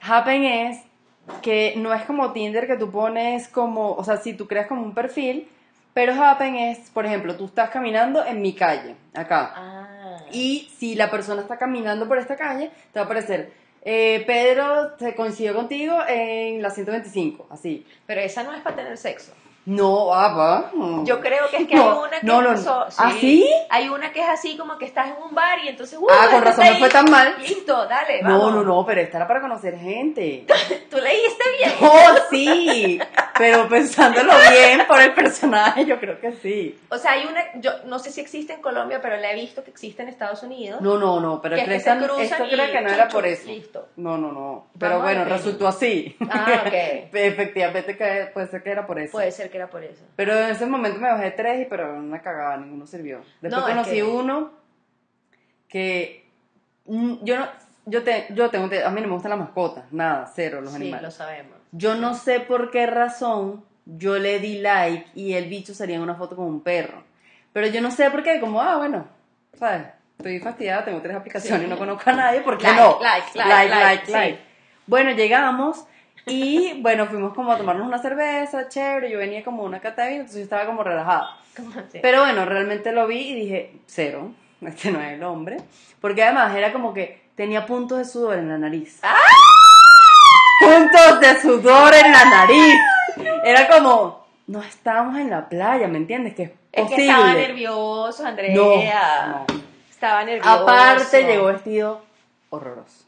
Happen 0.00 0.44
es 0.44 0.80
que 1.42 1.74
no 1.76 1.92
es 1.94 2.02
como 2.04 2.32
Tinder 2.32 2.66
que 2.66 2.76
tú 2.76 2.90
pones 2.90 3.48
como... 3.48 3.92
O 3.92 4.04
sea, 4.04 4.18
si 4.18 4.34
tú 4.34 4.46
creas 4.46 4.66
como 4.66 4.82
un 4.82 4.94
perfil, 4.94 5.48
pero 5.94 6.12
Happen 6.12 6.56
es, 6.56 6.90
por 6.90 7.06
ejemplo, 7.06 7.36
tú 7.36 7.46
estás 7.46 7.70
caminando 7.70 8.24
en 8.24 8.42
mi 8.42 8.52
calle, 8.52 8.96
acá. 9.14 9.52
Ah. 9.54 10.18
Y 10.32 10.70
si 10.76 10.96
la 10.96 11.10
persona 11.10 11.40
está 11.40 11.56
caminando 11.56 12.08
por 12.08 12.18
esta 12.18 12.36
calle, 12.36 12.70
te 12.92 12.98
va 12.98 13.02
a 13.02 13.04
aparecer, 13.04 13.52
eh, 13.82 14.24
Pedro 14.26 14.98
se 14.98 15.14
coincidió 15.14 15.54
contigo 15.54 15.96
en 16.08 16.60
la 16.60 16.70
125, 16.70 17.46
así. 17.50 17.86
Pero 18.06 18.20
esa 18.20 18.42
no 18.42 18.52
es 18.52 18.60
para 18.62 18.76
tener 18.76 18.98
sexo. 18.98 19.32
No, 19.66 20.12
ah, 20.12 20.32
va. 20.34 20.70
Yo 21.04 21.20
creo 21.20 21.48
que 21.50 21.56
es 21.56 21.68
que 21.68 21.74
No, 21.74 21.92
hay 21.92 21.98
una 21.98 22.20
que 22.20 22.26
no, 22.26 22.42
no, 22.42 22.52
es 22.52 22.64
no. 22.64 22.86
¿Ah, 22.98 23.12
sí? 23.18 23.48
Hay 23.70 23.88
una 23.88 24.12
que 24.12 24.20
es 24.20 24.28
así 24.28 24.58
como 24.58 24.76
que 24.76 24.84
estás 24.84 25.08
en 25.08 25.22
un 25.22 25.34
bar 25.34 25.58
y 25.64 25.68
entonces 25.68 25.98
uh, 25.98 26.06
Ah, 26.10 26.28
con 26.30 26.42
razón 26.42 26.66
no 26.66 26.74
fue 26.76 26.88
tan 26.90 27.10
mal. 27.10 27.36
Listo, 27.40 27.86
dale, 27.86 28.22
No, 28.22 28.38
vamos. 28.38 28.54
no, 28.56 28.62
no, 28.62 28.84
pero 28.86 29.00
esta 29.00 29.16
era 29.18 29.26
para 29.26 29.40
conocer 29.40 29.78
gente. 29.78 30.44
Tú 30.90 30.98
leíste 30.98 31.44
bien. 31.58 31.72
Oh, 31.80 32.14
sí, 32.30 33.00
pero 33.38 33.66
pensándolo 33.68 34.32
bien 34.50 34.86
por 34.86 35.00
el 35.00 35.14
personaje, 35.14 35.86
yo 35.86 35.98
creo 35.98 36.20
que 36.20 36.32
sí. 36.32 36.78
O 36.90 36.98
sea, 36.98 37.12
hay 37.12 37.24
una, 37.24 37.42
yo 37.54 37.70
no 37.86 37.98
sé 37.98 38.10
si 38.10 38.20
existe 38.20 38.52
en 38.52 38.60
Colombia, 38.60 39.00
pero 39.00 39.16
la 39.16 39.32
he 39.32 39.34
visto 39.34 39.64
que 39.64 39.70
existe 39.70 40.02
en 40.02 40.08
Estados 40.08 40.42
Unidos. 40.42 40.82
No, 40.82 40.98
no, 40.98 41.20
no, 41.20 41.40
pero 41.40 41.56
que 41.56 41.62
es 41.62 41.68
que 41.68 41.76
esto 41.76 41.90
creo 41.96 42.16
que 42.16 42.80
no 42.80 42.88
chum, 42.88 42.94
era 42.94 43.08
por 43.08 43.26
eso. 43.26 43.46
Listo. 43.46 43.88
No, 43.96 44.18
no, 44.18 44.30
no. 44.30 44.66
Pero 44.78 44.98
Vamos 44.98 45.04
bueno, 45.04 45.24
resultó 45.24 45.68
así. 45.68 46.16
Ah, 46.30 46.64
ok. 46.66 46.72
Efectivamente, 47.14 47.96
que 47.96 48.30
puede 48.32 48.48
ser 48.48 48.62
que 48.62 48.70
era 48.70 48.86
por 48.86 48.98
eso. 48.98 49.12
Puede 49.12 49.32
ser 49.32 49.50
que 49.54 49.58
era 49.58 49.70
por 49.70 49.84
eso. 49.84 50.04
Pero 50.16 50.32
en 50.36 50.50
ese 50.50 50.66
momento 50.66 50.98
me 50.98 51.06
bajé 51.06 51.30
tres, 51.30 51.60
y 51.62 51.64
pero 51.66 51.94
una 51.96 52.20
cagada, 52.20 52.56
ninguno 52.56 52.88
sirvió. 52.88 53.18
Después 53.40 53.52
No, 53.52 53.68
es 53.68 53.74
conocí 53.74 53.90
que- 53.92 54.02
uno 54.02 54.50
que 55.68 56.24
mm, 56.86 57.14
yo 57.22 57.38
no, 57.38 57.46
yo 57.86 58.02
te, 58.02 58.26
yo 58.30 58.50
tengo, 58.50 58.64
a 58.64 58.90
mí 58.90 59.00
no 59.00 59.06
me 59.06 59.12
gustan 59.14 59.30
las 59.30 59.38
mascotas, 59.38 59.84
nada, 59.92 60.30
cero 60.34 60.60
los 60.60 60.70
sí, 60.70 60.76
animales. 60.76 61.02
lo 61.04 61.10
sabemos. 61.12 61.52
Yo 61.70 61.94
no 61.94 62.14
sé 62.14 62.40
por 62.40 62.72
qué 62.72 62.86
razón 62.86 63.64
yo 63.86 64.18
le 64.18 64.40
di 64.40 64.58
like 64.60 65.06
y 65.14 65.34
el 65.34 65.48
bicho 65.48 65.72
salía 65.72 65.96
en 65.96 66.02
una 66.02 66.16
foto 66.16 66.34
con 66.34 66.46
un 66.46 66.60
perro. 66.60 67.04
Pero 67.52 67.68
yo 67.68 67.80
no 67.80 67.92
sé 67.92 68.10
por 68.10 68.24
qué, 68.24 68.40
como, 68.40 68.60
ah, 68.60 68.76
bueno, 68.78 69.06
¿sabes? 69.56 69.82
Estoy 70.18 70.40
fastidiada, 70.40 70.84
tengo 70.84 71.00
tres 71.00 71.14
aplicaciones 71.16 71.60
Sí. 71.60 71.66
y 71.66 71.70
no 71.70 71.78
conozco 71.78 72.10
a 72.10 72.14
nadie, 72.14 72.40
¿por 72.40 72.58
qué 72.58 72.64
Like, 72.64 72.80
no? 72.80 72.98
like, 73.00 73.26
like, 73.38 73.48
like, 73.48 73.70
like, 73.70 73.84
like, 73.84 74.06
sí. 74.06 74.12
like. 74.12 74.38
Bueno, 74.88 75.10
llegamos 75.12 75.86
y, 76.26 76.80
bueno, 76.80 77.06
fuimos 77.06 77.34
como 77.34 77.52
a 77.52 77.58
tomarnos 77.58 77.86
una 77.86 77.98
cerveza, 77.98 78.68
chévere, 78.68 79.10
yo 79.10 79.18
venía 79.18 79.44
como 79.44 79.62
una 79.62 79.80
cata 79.80 80.04
de 80.04 80.10
vino, 80.10 80.20
entonces 80.22 80.40
yo 80.40 80.44
estaba 80.44 80.66
como 80.66 80.82
relajada. 80.82 81.36
Pero 82.02 82.20
bueno, 82.20 82.44
realmente 82.44 82.92
lo 82.92 83.06
vi 83.06 83.28
y 83.28 83.34
dije, 83.34 83.72
cero, 83.86 84.32
este 84.60 84.90
no 84.90 85.00
es 85.00 85.12
el 85.12 85.22
hombre. 85.22 85.58
Porque 86.00 86.22
además 86.22 86.54
era 86.54 86.72
como 86.72 86.94
que 86.94 87.22
tenía 87.34 87.66
puntos 87.66 87.98
de 87.98 88.04
sudor 88.04 88.38
en 88.38 88.48
la 88.48 88.58
nariz. 88.58 89.00
¡Ah! 89.02 89.16
Puntos 90.60 91.20
de 91.20 91.40
sudor 91.40 91.94
en 91.94 92.12
la 92.12 92.24
nariz. 92.24 92.74
Era 93.44 93.68
como, 93.68 94.26
no 94.46 94.62
estábamos 94.62 95.18
en 95.18 95.30
la 95.30 95.48
playa, 95.48 95.88
¿me 95.88 95.98
entiendes? 95.98 96.34
Que 96.34 96.42
es 96.44 96.50
es 96.72 96.88
que 96.88 97.06
estaba 97.06 97.34
nervioso, 97.34 98.26
Andrea. 98.26 98.54
No, 98.54 99.38
no. 99.38 99.46
Estaba 99.90 100.24
nervioso. 100.24 100.48
Aparte 100.50 101.24
llegó 101.24 101.46
vestido 101.46 102.02
horroroso. 102.50 103.04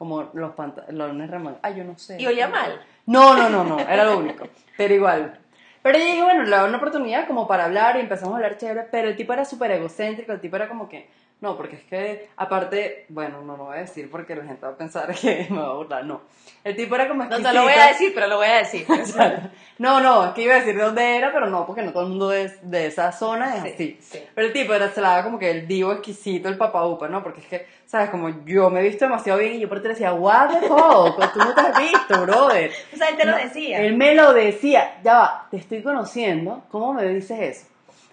Como 0.00 0.30
los 0.32 0.54
pantalones 0.54 1.30
remangados. 1.30 1.60
Ay, 1.62 1.74
yo 1.76 1.84
no 1.84 1.98
sé. 1.98 2.16
Y 2.18 2.26
olía 2.26 2.48
mal. 2.48 2.80
No, 3.04 3.36
no, 3.36 3.50
no, 3.50 3.64
no, 3.64 3.78
era 3.80 4.06
lo 4.06 4.16
único. 4.16 4.46
Pero 4.78 4.94
igual. 4.94 5.38
Pero 5.82 5.98
yo 5.98 6.04
dije, 6.06 6.22
bueno, 6.22 6.44
le 6.44 6.56
doy 6.56 6.68
una 6.70 6.78
oportunidad 6.78 7.26
como 7.26 7.46
para 7.46 7.66
hablar 7.66 7.98
y 7.98 8.00
empezamos 8.00 8.32
a 8.32 8.36
hablar 8.36 8.56
chévere, 8.56 8.88
pero 8.90 9.08
el 9.08 9.16
tipo 9.16 9.34
era 9.34 9.44
súper 9.44 9.72
egocéntrico, 9.72 10.32
el 10.32 10.40
tipo 10.40 10.56
era 10.56 10.70
como 10.70 10.88
que, 10.88 11.10
No, 11.40 11.56
porque 11.56 11.76
es 11.76 11.82
que, 11.84 12.28
aparte, 12.36 13.06
bueno, 13.08 13.40
no 13.40 13.56
lo 13.56 13.64
voy 13.64 13.78
a 13.78 13.80
decir 13.80 14.10
porque 14.10 14.36
la 14.36 14.44
gente 14.44 14.66
va 14.66 14.72
a 14.72 14.76
pensar 14.76 15.14
que 15.20 15.46
me 15.48 15.58
va 15.58 15.68
a 15.68 15.72
burlar, 15.74 16.04
no. 16.04 16.20
El 16.62 16.76
tipo 16.76 16.94
era 16.94 17.08
como 17.08 17.24
No 17.24 17.28
exquisito. 17.30 17.48
te 17.48 17.54
lo 17.56 17.62
voy 17.62 17.72
a 17.72 17.86
decir, 17.86 18.12
pero 18.14 18.26
lo 18.26 18.36
voy 18.36 18.46
a 18.48 18.56
decir. 18.58 18.86
No, 19.78 19.98
no, 20.02 20.26
es 20.26 20.32
que 20.34 20.42
iba 20.42 20.52
a 20.56 20.58
decir 20.58 20.76
de 20.76 20.82
dónde 20.82 21.16
era, 21.16 21.32
pero 21.32 21.46
no, 21.48 21.64
porque 21.64 21.80
no 21.80 21.90
todo 21.90 22.02
el 22.02 22.10
mundo 22.10 22.28
de, 22.28 22.50
de 22.60 22.86
esa 22.86 23.12
zona 23.12 23.56
es 23.56 23.62
Sí, 23.62 23.68
así. 23.72 23.98
sí. 24.02 24.22
Pero 24.34 24.46
el 24.48 24.52
tipo 24.52 24.74
era, 24.74 24.90
se 24.90 25.00
la 25.00 25.08
daba 25.12 25.24
como 25.24 25.38
que 25.38 25.50
el 25.50 25.66
divo 25.66 25.92
exquisito, 25.92 26.50
el 26.50 26.58
papaupa, 26.58 27.08
¿no? 27.08 27.22
Porque 27.22 27.40
es 27.40 27.46
que, 27.46 27.66
¿sabes? 27.86 28.10
Como 28.10 28.44
yo 28.44 28.68
me 28.68 28.80
he 28.80 28.82
visto 28.82 29.06
demasiado 29.06 29.38
bien 29.38 29.54
y 29.54 29.60
yo 29.60 29.70
por 29.70 29.78
ti 29.80 29.84
le 29.88 29.94
decía, 29.94 30.12
what 30.12 30.50
the 30.50 30.66
fuck, 30.68 31.32
tú 31.32 31.38
no 31.38 31.54
te 31.54 31.60
has 31.62 31.80
visto, 31.80 32.20
brother. 32.20 32.70
O 32.92 32.96
sea, 32.98 33.08
él 33.08 33.16
te 33.16 33.24
lo 33.24 33.32
No, 33.32 33.38
decía. 33.38 33.80
Él 33.80 33.96
me 33.96 34.14
lo 34.14 34.34
decía, 34.34 35.00
ya 35.02 35.14
va, 35.14 35.46
te 35.50 35.56
estoy 35.56 35.82
conociendo, 35.82 36.62
¿cómo 36.70 36.92
me 36.92 37.04
dices 37.06 37.40
eso? 37.40 37.66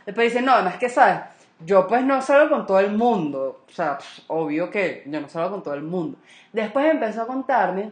Después 0.06 0.32
dice, 0.32 0.42
no, 0.42 0.54
además 0.54 0.78
que, 0.78 0.88
¿sabes? 0.88 1.20
Yo 1.66 1.88
pues 1.88 2.04
no 2.04 2.22
salgo 2.22 2.50
con 2.56 2.68
todo 2.68 2.80
el 2.80 2.92
mundo, 2.92 3.64
o 3.68 3.72
sea, 3.72 3.98
pff, 3.98 4.20
obvio 4.28 4.70
que 4.70 5.04
yo 5.08 5.20
no 5.20 5.28
salgo 5.28 5.52
con 5.52 5.64
todo 5.64 5.74
el 5.74 5.82
mundo. 5.82 6.18
Después 6.54 6.86
empezó 6.92 7.24
a 7.24 7.28
contarme 7.28 7.92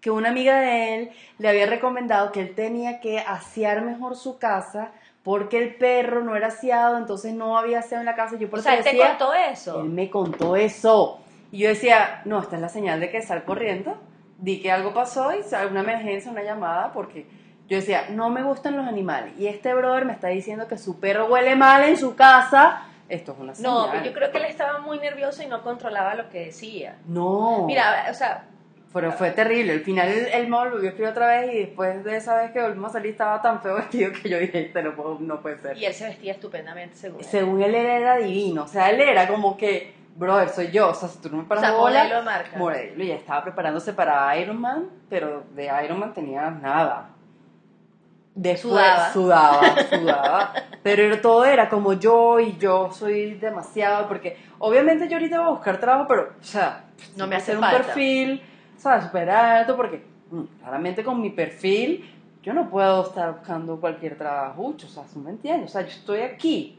que 0.00 0.10
una 0.10 0.28
amiga 0.30 0.60
de 0.60 0.94
él 0.94 1.10
le 1.38 1.48
había 1.48 1.66
recomendado 1.66 2.32
que 2.32 2.40
él 2.40 2.54
tenía 2.54 3.00
que 3.00 3.18
asear 3.20 3.82
mejor 3.82 4.16
su 4.16 4.38
casa 4.38 4.90
porque 5.22 5.58
el 5.58 5.76
perro 5.76 6.22
no 6.24 6.36
era 6.36 6.48
aseado, 6.48 6.98
entonces 6.98 7.32
no 7.32 7.56
había 7.56 7.78
aseado 7.78 8.02
en 8.02 8.06
la 8.06 8.16
casa. 8.16 8.36
Yo 8.36 8.50
por 8.50 8.58
O 8.58 8.62
eso 8.62 8.68
sea, 8.68 8.78
él 8.78 8.84
te 8.84 8.98
contó 8.98 9.32
eso. 9.32 9.80
él 9.80 9.88
me 9.88 10.10
contó 10.10 10.56
eso. 10.56 11.20
Y 11.52 11.58
yo 11.58 11.68
decía, 11.68 12.22
no, 12.24 12.40
esta 12.40 12.56
es 12.56 12.62
la 12.62 12.68
señal 12.68 12.98
de 12.98 13.10
que 13.10 13.22
sal 13.22 13.44
corriendo. 13.44 13.96
Di 14.38 14.60
que 14.60 14.72
algo 14.72 14.92
pasó 14.92 15.30
y 15.32 15.40
una 15.70 15.80
emergencia, 15.80 16.32
una 16.32 16.42
llamada, 16.42 16.92
porque 16.92 17.26
yo 17.72 17.78
decía, 17.78 18.06
no 18.10 18.28
me 18.30 18.42
gustan 18.42 18.76
los 18.76 18.86
animales. 18.86 19.32
Y 19.38 19.46
este 19.46 19.74
brother 19.74 20.04
me 20.04 20.12
está 20.12 20.28
diciendo 20.28 20.68
que 20.68 20.78
su 20.78 21.00
perro 21.00 21.26
huele 21.26 21.56
mal 21.56 21.82
en 21.84 21.96
su 21.96 22.14
casa. 22.14 22.82
Esto 23.08 23.32
es 23.32 23.38
una 23.38 23.54
señal. 23.54 23.72
No, 23.72 23.88
pero 23.90 24.04
yo 24.04 24.12
creo 24.12 24.30
que 24.30 24.38
él 24.38 24.44
estaba 24.44 24.78
muy 24.78 24.98
nervioso 24.98 25.42
y 25.42 25.46
no 25.46 25.62
controlaba 25.62 26.14
lo 26.14 26.28
que 26.30 26.46
decía. 26.46 26.96
No. 27.06 27.64
Mira, 27.66 28.06
o 28.10 28.14
sea, 28.14 28.44
Pero 28.92 29.12
fue 29.12 29.30
terrible. 29.32 29.72
Al 29.72 29.80
final 29.80 30.08
él, 30.08 30.28
él 30.32 30.48
me 30.48 30.56
volvió 30.56 30.80
a 30.80 30.88
escribir 30.88 31.10
otra 31.10 31.26
vez 31.28 31.52
y 31.52 31.58
después 31.60 32.04
de 32.04 32.16
esa 32.16 32.36
vez 32.42 32.52
que 32.52 32.60
volvimos 32.62 32.90
a 32.90 32.92
salir 32.94 33.10
estaba 33.12 33.40
tan 33.42 33.60
feo 33.62 33.74
vestido 33.76 34.12
que 34.12 34.28
yo 34.28 34.38
dije, 34.38 34.66
este 34.66 34.82
no, 34.82 34.94
puedo- 34.94 35.18
no 35.20 35.40
puede 35.40 35.58
ser. 35.58 35.76
y 35.78 35.84
él 35.86 35.92
se 35.94 36.04
vestía 36.06 36.32
estupendamente, 36.32 36.96
según 36.96 37.20
él. 37.20 37.24
Según 37.26 37.62
él, 37.62 37.74
él 37.74 37.86
era 37.86 38.16
divino. 38.18 38.64
O 38.64 38.68
sea, 38.68 38.90
él 38.90 39.00
era 39.00 39.26
como 39.28 39.56
que, 39.56 39.94
brother, 40.16 40.48
soy 40.50 40.70
yo. 40.70 40.90
O 40.90 40.94
sea, 40.94 41.08
si 41.08 41.18
tú 41.20 41.28
no 41.30 41.38
me 41.38 41.42
O 41.44 41.48
paras 41.48 41.64
sea, 41.64 41.72
bola, 41.72 42.00
modelo 42.00 42.16
de 42.18 42.22
marca. 42.22 42.56
Modelo, 42.58 43.02
y 43.04 43.08
ya 43.08 43.14
estaba 43.14 43.42
preparándose 43.44 43.92
para 43.94 44.36
Iron 44.38 44.60
Man, 44.60 44.88
pero 45.10 45.42
de 45.54 45.70
Iron 45.84 45.98
Man 45.98 46.12
tenía 46.14 46.50
nada. 46.50 47.08
Después, 48.34 48.72
Sudaba. 48.72 49.12
sudaba, 49.12 49.76
sudaba. 49.90 50.54
Pero 50.82 51.20
todo 51.20 51.44
era 51.44 51.68
como 51.68 51.92
yo 51.92 52.40
y 52.40 52.56
yo 52.56 52.90
soy 52.90 53.34
demasiado, 53.34 54.08
porque 54.08 54.36
obviamente 54.58 55.06
yo 55.08 55.16
ahorita 55.16 55.38
voy 55.40 55.48
a 55.48 55.50
buscar 55.50 55.78
trabajo, 55.78 56.06
pero, 56.08 56.22
o 56.40 56.44
sea, 56.44 56.84
No 57.16 57.26
me 57.26 57.36
hace 57.36 57.52
hacer 57.52 57.56
un 57.56 57.62
falta. 57.62 57.78
perfil, 57.84 58.42
¿sabes? 58.78 59.04
Súper 59.04 59.28
alto, 59.30 59.76
porque 59.76 60.02
mm, 60.30 60.42
claramente 60.62 61.04
con 61.04 61.20
mi 61.20 61.30
perfil 61.30 62.08
yo 62.42 62.52
no 62.54 62.68
puedo 62.70 63.02
estar 63.02 63.32
buscando 63.34 63.78
cualquier 63.80 64.16
trabajo, 64.16 64.74
o 64.74 64.78
sea, 64.78 65.04
¿tú 65.12 65.20
me 65.20 65.30
entiendes? 65.30 65.70
O 65.70 65.72
sea, 65.74 65.82
yo 65.82 65.88
estoy 65.90 66.20
aquí, 66.22 66.78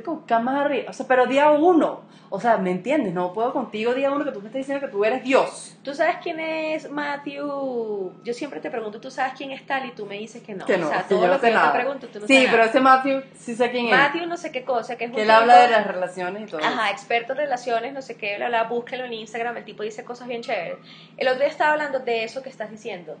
tengo 0.00 0.16
que 0.16 0.20
buscar 0.20 0.42
más 0.42 0.64
arriba, 0.64 0.90
o 0.90 0.92
sea, 0.92 1.06
pero 1.06 1.26
día 1.26 1.50
uno, 1.50 2.02
o 2.30 2.40
sea, 2.40 2.56
¿me 2.56 2.70
entiendes? 2.70 3.12
No 3.14 3.32
puedo 3.32 3.52
contigo 3.52 3.94
día 3.94 4.10
uno 4.10 4.24
que 4.24 4.32
tú 4.32 4.40
me 4.40 4.46
estás 4.46 4.58
diciendo 4.60 4.84
que 4.84 4.90
tú 4.90 5.04
eres 5.04 5.22
Dios. 5.22 5.76
¿Tú 5.82 5.94
sabes 5.94 6.16
quién 6.22 6.40
es 6.40 6.90
Matthew? 6.90 8.12
Yo 8.24 8.34
siempre 8.34 8.60
te 8.60 8.70
pregunto, 8.70 9.00
¿tú 9.00 9.10
sabes 9.10 9.34
quién 9.36 9.52
es 9.52 9.64
tal? 9.66 9.86
Y 9.86 9.92
tú 9.92 10.06
me 10.06 10.18
dices 10.18 10.42
que 10.42 10.54
no. 10.54 10.64
Que 10.66 10.76
no, 10.76 10.88
o 10.88 10.90
sea, 10.90 11.02
todo 11.02 11.22
yo 11.22 11.28
lo 11.28 11.40
que 11.40 11.48
yo 11.48 11.54
nada. 11.54 11.72
te 11.72 11.78
pregunto, 11.78 12.06
tú 12.08 12.20
no 12.20 12.26
sí, 12.26 12.34
sabes 12.34 12.48
pero 12.50 12.58
nada. 12.58 12.70
ese 12.70 12.80
Matthew 12.80 13.22
sí 13.34 13.54
sé 13.54 13.70
quién 13.70 13.86
es. 13.86 13.92
Matthew 13.92 14.26
no 14.26 14.36
sé 14.36 14.50
qué 14.50 14.64
cosa, 14.64 14.96
que 14.96 15.04
es 15.04 15.12
que 15.12 15.22
él 15.22 15.30
habla 15.30 15.58
de 15.58 15.70
las 15.70 15.86
relaciones 15.86 16.42
y 16.42 16.46
todo. 16.46 16.64
Ajá, 16.64 16.90
experto 16.90 17.32
en 17.32 17.38
relaciones, 17.38 17.92
no 17.92 18.02
sé 18.02 18.16
qué, 18.16 18.36
bla, 18.36 18.48
bla, 18.48 18.64
búsquelo 18.64 19.04
en 19.04 19.12
Instagram, 19.12 19.56
el 19.58 19.64
tipo 19.64 19.82
dice 19.82 20.04
cosas 20.04 20.26
bien 20.26 20.42
chéveres. 20.42 20.78
El 21.16 21.28
otro 21.28 21.40
día 21.40 21.48
estaba 21.48 21.72
hablando 21.72 22.00
de 22.00 22.24
eso 22.24 22.42
que 22.42 22.48
estás 22.48 22.70
diciendo, 22.70 23.16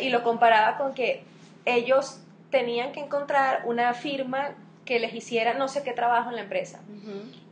y 0.00 0.08
lo 0.08 0.22
comparaba 0.22 0.78
con 0.78 0.94
que 0.94 1.24
ellos 1.66 2.20
tenían 2.50 2.92
que 2.92 3.00
encontrar 3.00 3.62
una 3.66 3.92
firma 3.92 4.54
que 4.86 4.98
les 4.98 5.12
hiciera 5.12 5.52
no 5.52 5.68
sé 5.68 5.82
qué 5.82 5.92
trabajo 5.92 6.30
en 6.30 6.36
la 6.36 6.42
empresa. 6.42 6.80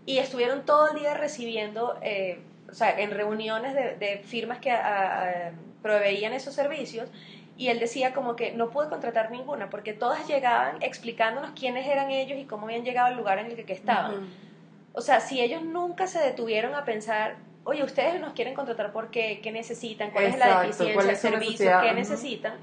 Y 0.06 0.18
estuvieron 0.18 0.64
todo 0.64 0.90
el 0.90 0.98
día 1.00 1.12
recibiendo, 1.14 1.98
eh, 2.02 2.38
o 2.70 2.74
sea, 2.74 2.98
en 2.98 3.10
reuniones 3.10 3.74
de, 3.74 3.96
de 3.96 4.18
firmas 4.24 4.58
que 4.58 4.70
a- 4.70 5.24
a- 5.48 5.50
proveían 5.82 6.32
esos 6.32 6.54
servicios, 6.54 7.10
y 7.58 7.68
él 7.68 7.78
decía 7.78 8.14
como 8.14 8.36
que 8.36 8.52
no 8.52 8.70
pude 8.70 8.88
contratar 8.88 9.30
ninguna, 9.30 9.68
porque 9.70 9.92
todas 9.92 10.26
llegaban 10.26 10.82
explicándonos 10.82 11.50
quiénes 11.52 11.86
eran 11.86 12.10
ellos 12.10 12.38
y 12.38 12.44
cómo 12.44 12.66
habían 12.66 12.84
llegado 12.84 13.08
al 13.08 13.16
lugar 13.16 13.38
en 13.38 13.46
el 13.46 13.56
que, 13.56 13.72
estaban. 13.74 14.12
O 14.94 15.00
sea, 15.00 15.20
si 15.20 15.40
ellos 15.40 15.62
nunca 15.62 16.06
se 16.06 16.20
detuvieron 16.20 16.74
a 16.74 16.84
pensar, 16.84 17.36
oye, 17.64 17.82
ustedes 17.82 18.20
nos 18.20 18.32
quieren 18.32 18.54
contratar 18.54 18.92
por 18.92 19.10
qué, 19.10 19.40
necesitan, 19.52 20.10
cuál 20.12 20.24
es 20.26 20.38
la 20.38 20.46
deficiencia, 20.62 20.94
el 21.10 21.16
servicio, 21.40 21.66
qué 21.82 21.92
necesitan, 21.94 22.54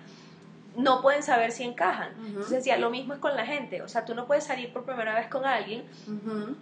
no 0.75 1.01
pueden 1.01 1.21
saber 1.21 1.51
si 1.51 1.63
encajan. 1.63 2.11
Ujú. 2.17 2.27
Entonces 2.27 2.51
decía, 2.51 2.77
lo 2.77 2.89
mismo 2.89 3.13
es 3.13 3.19
con 3.19 3.35
la 3.35 3.45
gente. 3.45 3.81
O 3.81 3.87
sea, 3.87 4.05
tú 4.05 4.15
no 4.15 4.25
puedes 4.25 4.43
salir 4.43 4.71
por 4.71 4.83
primera 4.83 5.13
vez 5.15 5.27
con 5.27 5.45
alguien, 5.45 5.83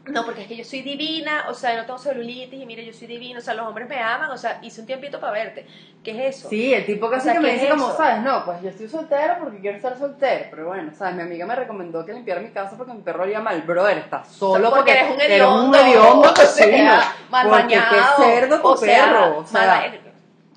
no, 0.06 0.26
porque 0.26 0.42
es 0.44 0.48
que 0.48 0.58
yo 0.58 0.66
soy 0.66 0.82
divina, 0.82 1.46
o 1.50 1.54
sea, 1.54 1.76
no 1.76 1.86
tengo 1.86 2.00
celulitis 2.00 2.62
y 2.62 2.66
mire, 2.66 2.86
yo 2.86 2.94
soy 2.94 3.08
divina, 3.08 3.40
o 3.40 3.42
sea, 3.42 3.54
los 3.54 3.68
hombres 3.68 3.88
me 3.88 4.00
aman, 4.00 4.32
o 4.32 4.38
sea, 4.38 4.60
hice 4.62 4.82
un 4.82 4.88
tiempito 4.88 5.20
para 5.20 5.34
verte. 5.34 5.66
¿Qué 6.04 6.12
es 6.12 6.38
eso? 6.38 6.50
Sí, 6.50 6.74
el 6.74 6.86
tipo 6.86 7.10
casi 7.10 7.22
O 7.22 7.24
sea, 7.24 7.34
que 7.34 7.40
me 7.40 7.48
¿qué 7.50 7.54
dice 7.56 7.66
es 7.66 7.72
como? 7.72 7.92
¿sabes? 7.96 8.24
No, 8.24 8.46
pues 8.46 8.62
yo 8.62 8.70
estoy 8.70 8.88
soltero 8.88 9.36
porque 9.40 9.60
quiero 9.60 9.78
estar 9.78 9.98
soltero. 9.98 10.46
Pero 10.50 10.68
bueno, 10.68 10.92
¿sabes? 10.98 11.16
Mi 11.16 11.24
amiga 11.24 11.46
me 11.46 11.56
recomendó 11.56 12.06
que 12.06 12.14
limpiara 12.14 12.42
mi 12.42 12.50
casa 12.50 12.78
porque 12.78 12.94
mi 12.94 13.02
perro 13.02 13.24
olía 13.24 13.42
mal. 13.42 13.62
Brother, 13.64 13.98
estás 13.98 14.30
solo 14.30 14.70
Porque 14.70 14.80
porque, 14.80 14.92
eres 14.94 15.12
un 15.12 15.22
eres 15.22 15.32
hediondo, 15.32 15.78
hediondo 15.78 16.32
o 16.32 16.36
sea, 16.36 17.16
mal 17.30 17.48
bañado, 17.50 18.16
cerdo 18.18 18.62
tu 18.62 18.68
o 18.68 18.80
perro. 18.80 19.40
O 19.40 19.46
sea, 19.46 19.92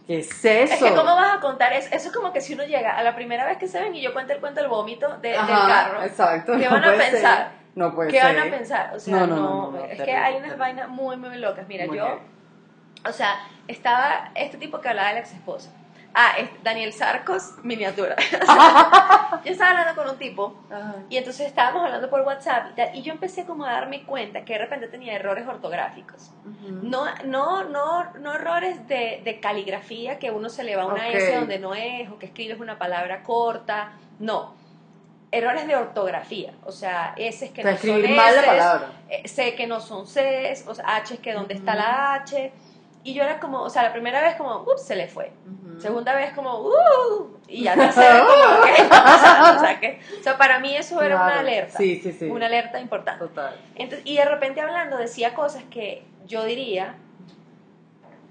¿qué 0.06 0.18
es 0.18 0.44
eso? 0.44 0.75
Es 0.75 0.82
que 0.82 0.90
cómo 0.94 1.14
vas 1.14 1.37
a 1.37 1.40
contar 1.40 1.73
eso, 1.73 1.88
eso 1.92 2.09
es 2.09 2.14
como 2.14 2.32
que 2.32 2.40
si 2.40 2.54
uno 2.54 2.64
llega 2.64 2.97
a 2.97 3.02
la 3.02 3.14
primera 3.14 3.44
vez 3.47 3.59
que 3.59 3.68
se 3.68 3.80
ven 3.80 3.94
y 3.94 4.02
yo 4.02 4.12
cuento 4.12 4.32
el 4.32 4.40
cuento 4.40 4.61
del 4.61 4.68
vómito 4.68 5.16
de- 5.18 5.37
Ajá, 5.37 5.47
del 5.47 5.66
carro, 5.75 6.02
Exacto. 6.02 6.52
¿qué 6.59 6.64
no 6.64 6.71
van 6.73 6.85
a 6.85 6.88
ser. 6.97 7.11
pensar? 7.12 7.50
No 7.75 7.94
puede 7.94 8.11
¿qué 8.11 8.21
ser. 8.21 8.37
van 8.37 8.47
a 8.49 8.50
pensar? 8.50 8.92
O 8.94 8.99
sea, 9.00 9.26
No, 9.26 9.26
no, 9.73 9.85
es 9.85 10.00
que 10.02 10.12
hay 10.12 10.37
unas 10.37 10.59
vainas 10.59 10.88
muy, 10.88 11.16
muy 11.16 11.37
locas. 11.38 11.66
Mira, 11.68 11.87
Muy 11.87 11.97
yo, 11.97 12.21
o 13.09 13.12
sea, 13.12 13.35
estaba 13.68 14.30
este 14.35 14.59
tipo 14.59 14.80
que 14.80 14.88
hablaba 14.88 15.09
de 15.09 15.14
la 15.14 15.21
ex 15.21 15.32
esposa. 15.32 15.71
Ah, 16.14 16.33
es 16.38 16.50
Daniel 16.62 16.92
Sarcos, 16.92 17.54
miniatura. 17.62 18.16
yo 19.45 19.50
estaba 19.50 19.71
hablando 19.71 19.95
con 20.02 20.11
un 20.11 20.19
tipo 20.19 20.54
Ajá. 20.71 20.97
y 21.09 21.16
entonces 21.16 21.47
estábamos 21.47 21.85
hablando 21.85 22.11
por 22.11 22.21
WhatsApp 22.21 22.66
y, 22.73 22.75
tal, 22.75 22.95
y 22.95 23.02
yo 23.02 23.12
empecé 23.12 23.47
como 23.47 23.64
a 23.64 23.73
darme 23.73 24.04
cuenta 24.04 24.45
que 24.45 24.52
de 24.52 24.59
repente 24.59 24.88
tenía 24.88 25.14
errores 25.14 25.47
ortográficos. 25.47 26.31
No, 26.83 27.07
no, 27.25 27.64
no, 27.64 28.12
no 28.21 28.35
errores 28.35 28.87
de, 28.88 29.23
de 29.25 29.40
caligrafía 29.40 30.19
que 30.19 30.31
uno 30.31 30.49
se 30.50 30.64
le 30.64 30.76
va 30.76 30.87
una 30.87 31.09
Ok. 31.09 31.14
S 31.14 31.35
donde 31.37 31.59
no 31.59 31.75
es 31.75 32.11
o 32.11 32.19
que 32.19 32.26
escribes 32.26 32.61
una 32.61 32.78
palabra 32.78 33.23
corta, 33.23 33.92
no. 34.19 34.54
Errores 35.31 35.66
de 35.66 35.75
ortografía, 35.76 36.52
o 36.66 36.73
sea, 36.73 37.14
S 37.16 37.52
que 37.52 37.64
no 37.64 37.71
son 37.71 37.76
escribir 37.76 38.11
mal 38.14 38.37
la 38.37 38.42
Ss, 38.42 38.47
palabra. 38.49 38.88
eh, 39.09 39.26
C 39.26 39.54
que 39.54 39.66
no 39.66 39.81
son 39.81 40.04
Cs, 40.04 40.69
o 40.69 40.75
sea, 40.75 40.97
H 40.97 41.16
que 41.19 41.33
donde 41.33 41.54
está 41.54 41.75
la 41.75 42.12
H. 42.14 42.52
Y 43.04 43.14
yo 43.14 43.25
era 43.25 43.40
como, 43.40 43.62
o 43.62 43.71
sea, 43.71 43.83
la 43.83 43.92
primera 43.92 44.21
vez 44.21 44.37
como, 44.37 44.61
ups, 44.61 44.85
se 44.85 44.95
le 44.95 45.09
fue. 45.09 45.33
Segunda 45.80 46.14
vez 46.14 46.32
como, 46.32 46.60
uh, 46.60 47.36
y 47.48 47.64
ya 47.64 47.74
tercera 47.74 48.20
como, 48.20 48.64
¿qué 48.64 48.82
está 48.82 49.04
pasando? 49.04 49.56
O 49.56 49.64
sea, 49.64 49.80
que, 49.80 50.00
o 50.18 50.22
sea, 50.22 50.38
para 50.38 50.58
mí 50.60 50.74
eso 50.76 51.00
era 51.02 51.16
una 51.16 51.40
alerta. 51.40 51.78
Sí, 51.78 52.00
sí, 52.02 52.12
sí. 52.12 52.26
Una 52.26 52.46
alerta 52.46 52.80
importante. 52.80 53.24
Total. 53.26 53.56
Entonces, 53.74 54.06
y 54.06 54.16
de 54.16 54.24
repente 54.24 54.60
hablando 54.60 54.96
decía 54.96 55.34
cosas 55.34 55.62
que 55.70 56.04
yo 56.26 56.44
diría 56.44 56.96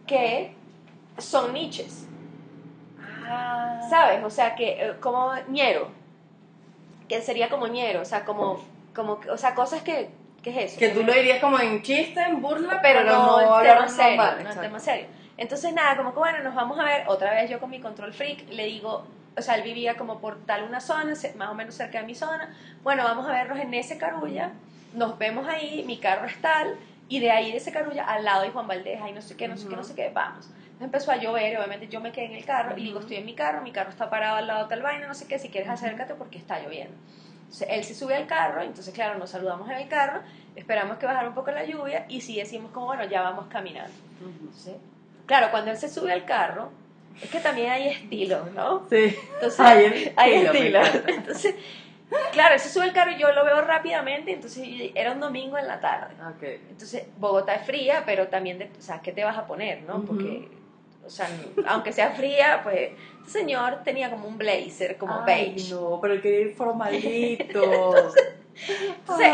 que 0.07 0.53
son 1.17 1.53
niches, 1.53 2.07
Ah. 3.31 3.79
¿sabes? 3.89 4.23
O 4.23 4.29
sea, 4.29 4.55
que 4.55 4.71
eh, 4.71 4.93
como 4.99 5.33
ñero, 5.47 5.89
que 7.07 7.21
sería 7.21 7.49
como 7.49 7.67
ñero, 7.67 8.01
o 8.01 8.05
sea, 8.05 8.25
como, 8.25 8.63
como, 8.93 9.19
o 9.31 9.37
sea, 9.37 9.55
cosas 9.55 9.81
que, 9.83 10.09
¿qué 10.43 10.49
es 10.49 10.71
eso? 10.71 10.79
Que 10.79 10.89
tú 10.89 11.03
lo 11.03 11.13
dirías 11.13 11.39
como 11.39 11.57
en 11.59 11.81
chiste, 11.81 12.21
en 12.21 12.41
burla, 12.41 12.79
pero 12.81 13.03
no, 13.03 13.61
en 13.61 13.63
tema 13.63 13.87
serio, 13.87 14.21
no 14.21 14.31
en 14.31 14.39
exacto. 14.39 14.61
tema 14.61 14.79
serio. 14.79 15.05
Entonces, 15.37 15.73
nada, 15.73 15.97
como 15.97 16.13
que 16.13 16.19
bueno, 16.19 16.43
nos 16.43 16.55
vamos 16.55 16.79
a 16.79 16.83
ver 16.83 17.03
otra 17.07 17.33
vez 17.33 17.49
yo 17.49 17.59
con 17.59 17.69
mi 17.69 17.79
control 17.79 18.13
freak, 18.13 18.49
le 18.49 18.65
digo, 18.65 19.05
o 19.37 19.41
sea, 19.41 19.55
él 19.55 19.63
vivía 19.63 19.95
como 19.95 20.19
por 20.19 20.45
tal 20.45 20.63
una 20.63 20.81
zona, 20.81 21.13
más 21.35 21.49
o 21.49 21.53
menos 21.55 21.75
cerca 21.75 21.99
de 21.99 22.05
mi 22.05 22.15
zona, 22.15 22.53
bueno, 22.83 23.03
vamos 23.03 23.27
a 23.27 23.31
vernos 23.31 23.59
en 23.59 23.73
ese 23.73 23.97
carulla, 23.97 24.51
nos 24.93 25.17
vemos 25.17 25.47
ahí, 25.47 25.83
mi 25.87 25.97
carro 25.99 26.27
es 26.27 26.39
tal, 26.41 26.75
y 27.07 27.19
de 27.19 27.31
ahí 27.31 27.51
de 27.51 27.57
ese 27.57 27.71
carulla 27.71 28.03
al 28.05 28.23
lado 28.23 28.43
de 28.43 28.51
Juan 28.51 28.67
Valdez, 28.67 29.01
ahí 29.01 29.13
no 29.13 29.21
sé 29.21 29.35
qué, 29.35 29.47
no 29.47 29.57
sé 29.57 29.67
qué, 29.67 29.75
no 29.75 29.83
sé 29.83 29.95
qué, 29.95 30.11
vamos. 30.13 30.47
Entonces 30.47 30.81
empezó 30.81 31.11
a 31.11 31.17
llover, 31.17 31.53
y 31.53 31.55
obviamente 31.55 31.87
yo 31.87 32.01
me 32.01 32.11
quedé 32.11 32.25
en 32.25 32.35
el 32.35 32.45
carro, 32.45 32.77
y 32.77 32.83
digo, 32.83 32.99
estoy 32.99 33.17
en 33.17 33.25
mi 33.25 33.33
carro, 33.33 33.61
mi 33.61 33.71
carro 33.71 33.89
está 33.89 34.09
parado 34.09 34.35
al 34.37 34.47
lado 34.47 34.63
de 34.63 34.69
tal 34.69 34.81
vaina, 34.81 35.07
no 35.07 35.13
sé 35.13 35.27
qué, 35.27 35.39
si 35.39 35.49
quieres 35.49 35.69
acércate 35.69 36.13
porque 36.15 36.37
está 36.37 36.59
lloviendo. 36.59 36.95
Entonces, 37.43 37.67
él 37.69 37.83
se 37.83 37.95
sube 37.95 38.15
al 38.15 38.27
carro, 38.27 38.61
entonces 38.61 38.93
claro, 38.93 39.19
nos 39.19 39.29
saludamos 39.29 39.69
en 39.69 39.77
el 39.77 39.87
carro, 39.89 40.21
esperamos 40.55 40.97
que 40.97 41.05
bajara 41.05 41.27
un 41.27 41.35
poco 41.35 41.51
la 41.51 41.65
lluvia, 41.65 42.05
y 42.07 42.21
si 42.21 42.37
decimos 42.37 42.71
como, 42.71 42.87
bueno, 42.87 43.03
ya 43.05 43.21
vamos 43.21 43.47
caminando. 43.47 43.93
Ujú. 44.21 44.29
Entonces, 44.45 44.75
claro, 45.31 45.47
cuando 45.49 45.71
él 45.71 45.77
se 45.77 45.87
sube 45.87 46.11
al 46.11 46.25
carro, 46.25 46.71
es 47.23 47.29
que 47.29 47.39
también 47.39 47.71
hay 47.71 47.87
estilos, 47.87 48.51
¿no? 48.51 48.85
Sí. 48.89 49.15
Entonces, 49.35 49.59
Hay 49.61 49.85
estilo, 49.85 50.13
hay 50.17 50.33
encanta. 50.67 51.09
Entonces, 51.09 51.55
Claro, 52.33 52.55
él 52.55 52.59
se 52.59 52.67
sube 52.67 52.83
el 52.83 52.91
carro 52.91 53.11
y 53.11 53.17
yo 53.17 53.31
lo 53.31 53.45
veo 53.45 53.61
rápidamente, 53.61 54.33
entonces 54.33 54.67
era 54.93 55.13
un 55.13 55.21
domingo 55.21 55.57
en 55.57 55.65
la 55.67 55.79
tarde. 55.79 56.13
Ok. 56.35 56.43
Entonces, 56.69 57.05
Bogotá 57.17 57.55
es 57.55 57.65
fría, 57.65 58.03
pero 58.05 58.27
también, 58.27 58.59
de, 58.59 58.69
o 58.77 58.81
sea, 58.81 58.99
¿qué 59.01 59.13
te 59.13 59.23
vas 59.23 59.37
a 59.37 59.47
poner, 59.47 59.83
no? 59.83 60.01
Porque, 60.01 60.49
o 61.05 61.09
sea, 61.09 61.29
aunque 61.67 61.93
sea 61.93 62.11
fría, 62.11 62.59
pues, 62.63 62.91
este 63.21 63.31
señor 63.39 63.83
tenía 63.85 64.09
como 64.09 64.27
un 64.27 64.37
blazer, 64.37 64.97
como 64.97 65.23
Ay, 65.25 65.53
beige. 65.53 65.73
no, 65.73 65.99
pero 66.01 66.15
ir 66.15 66.53
formalito. 66.53 67.63
Entonces, 67.63 68.23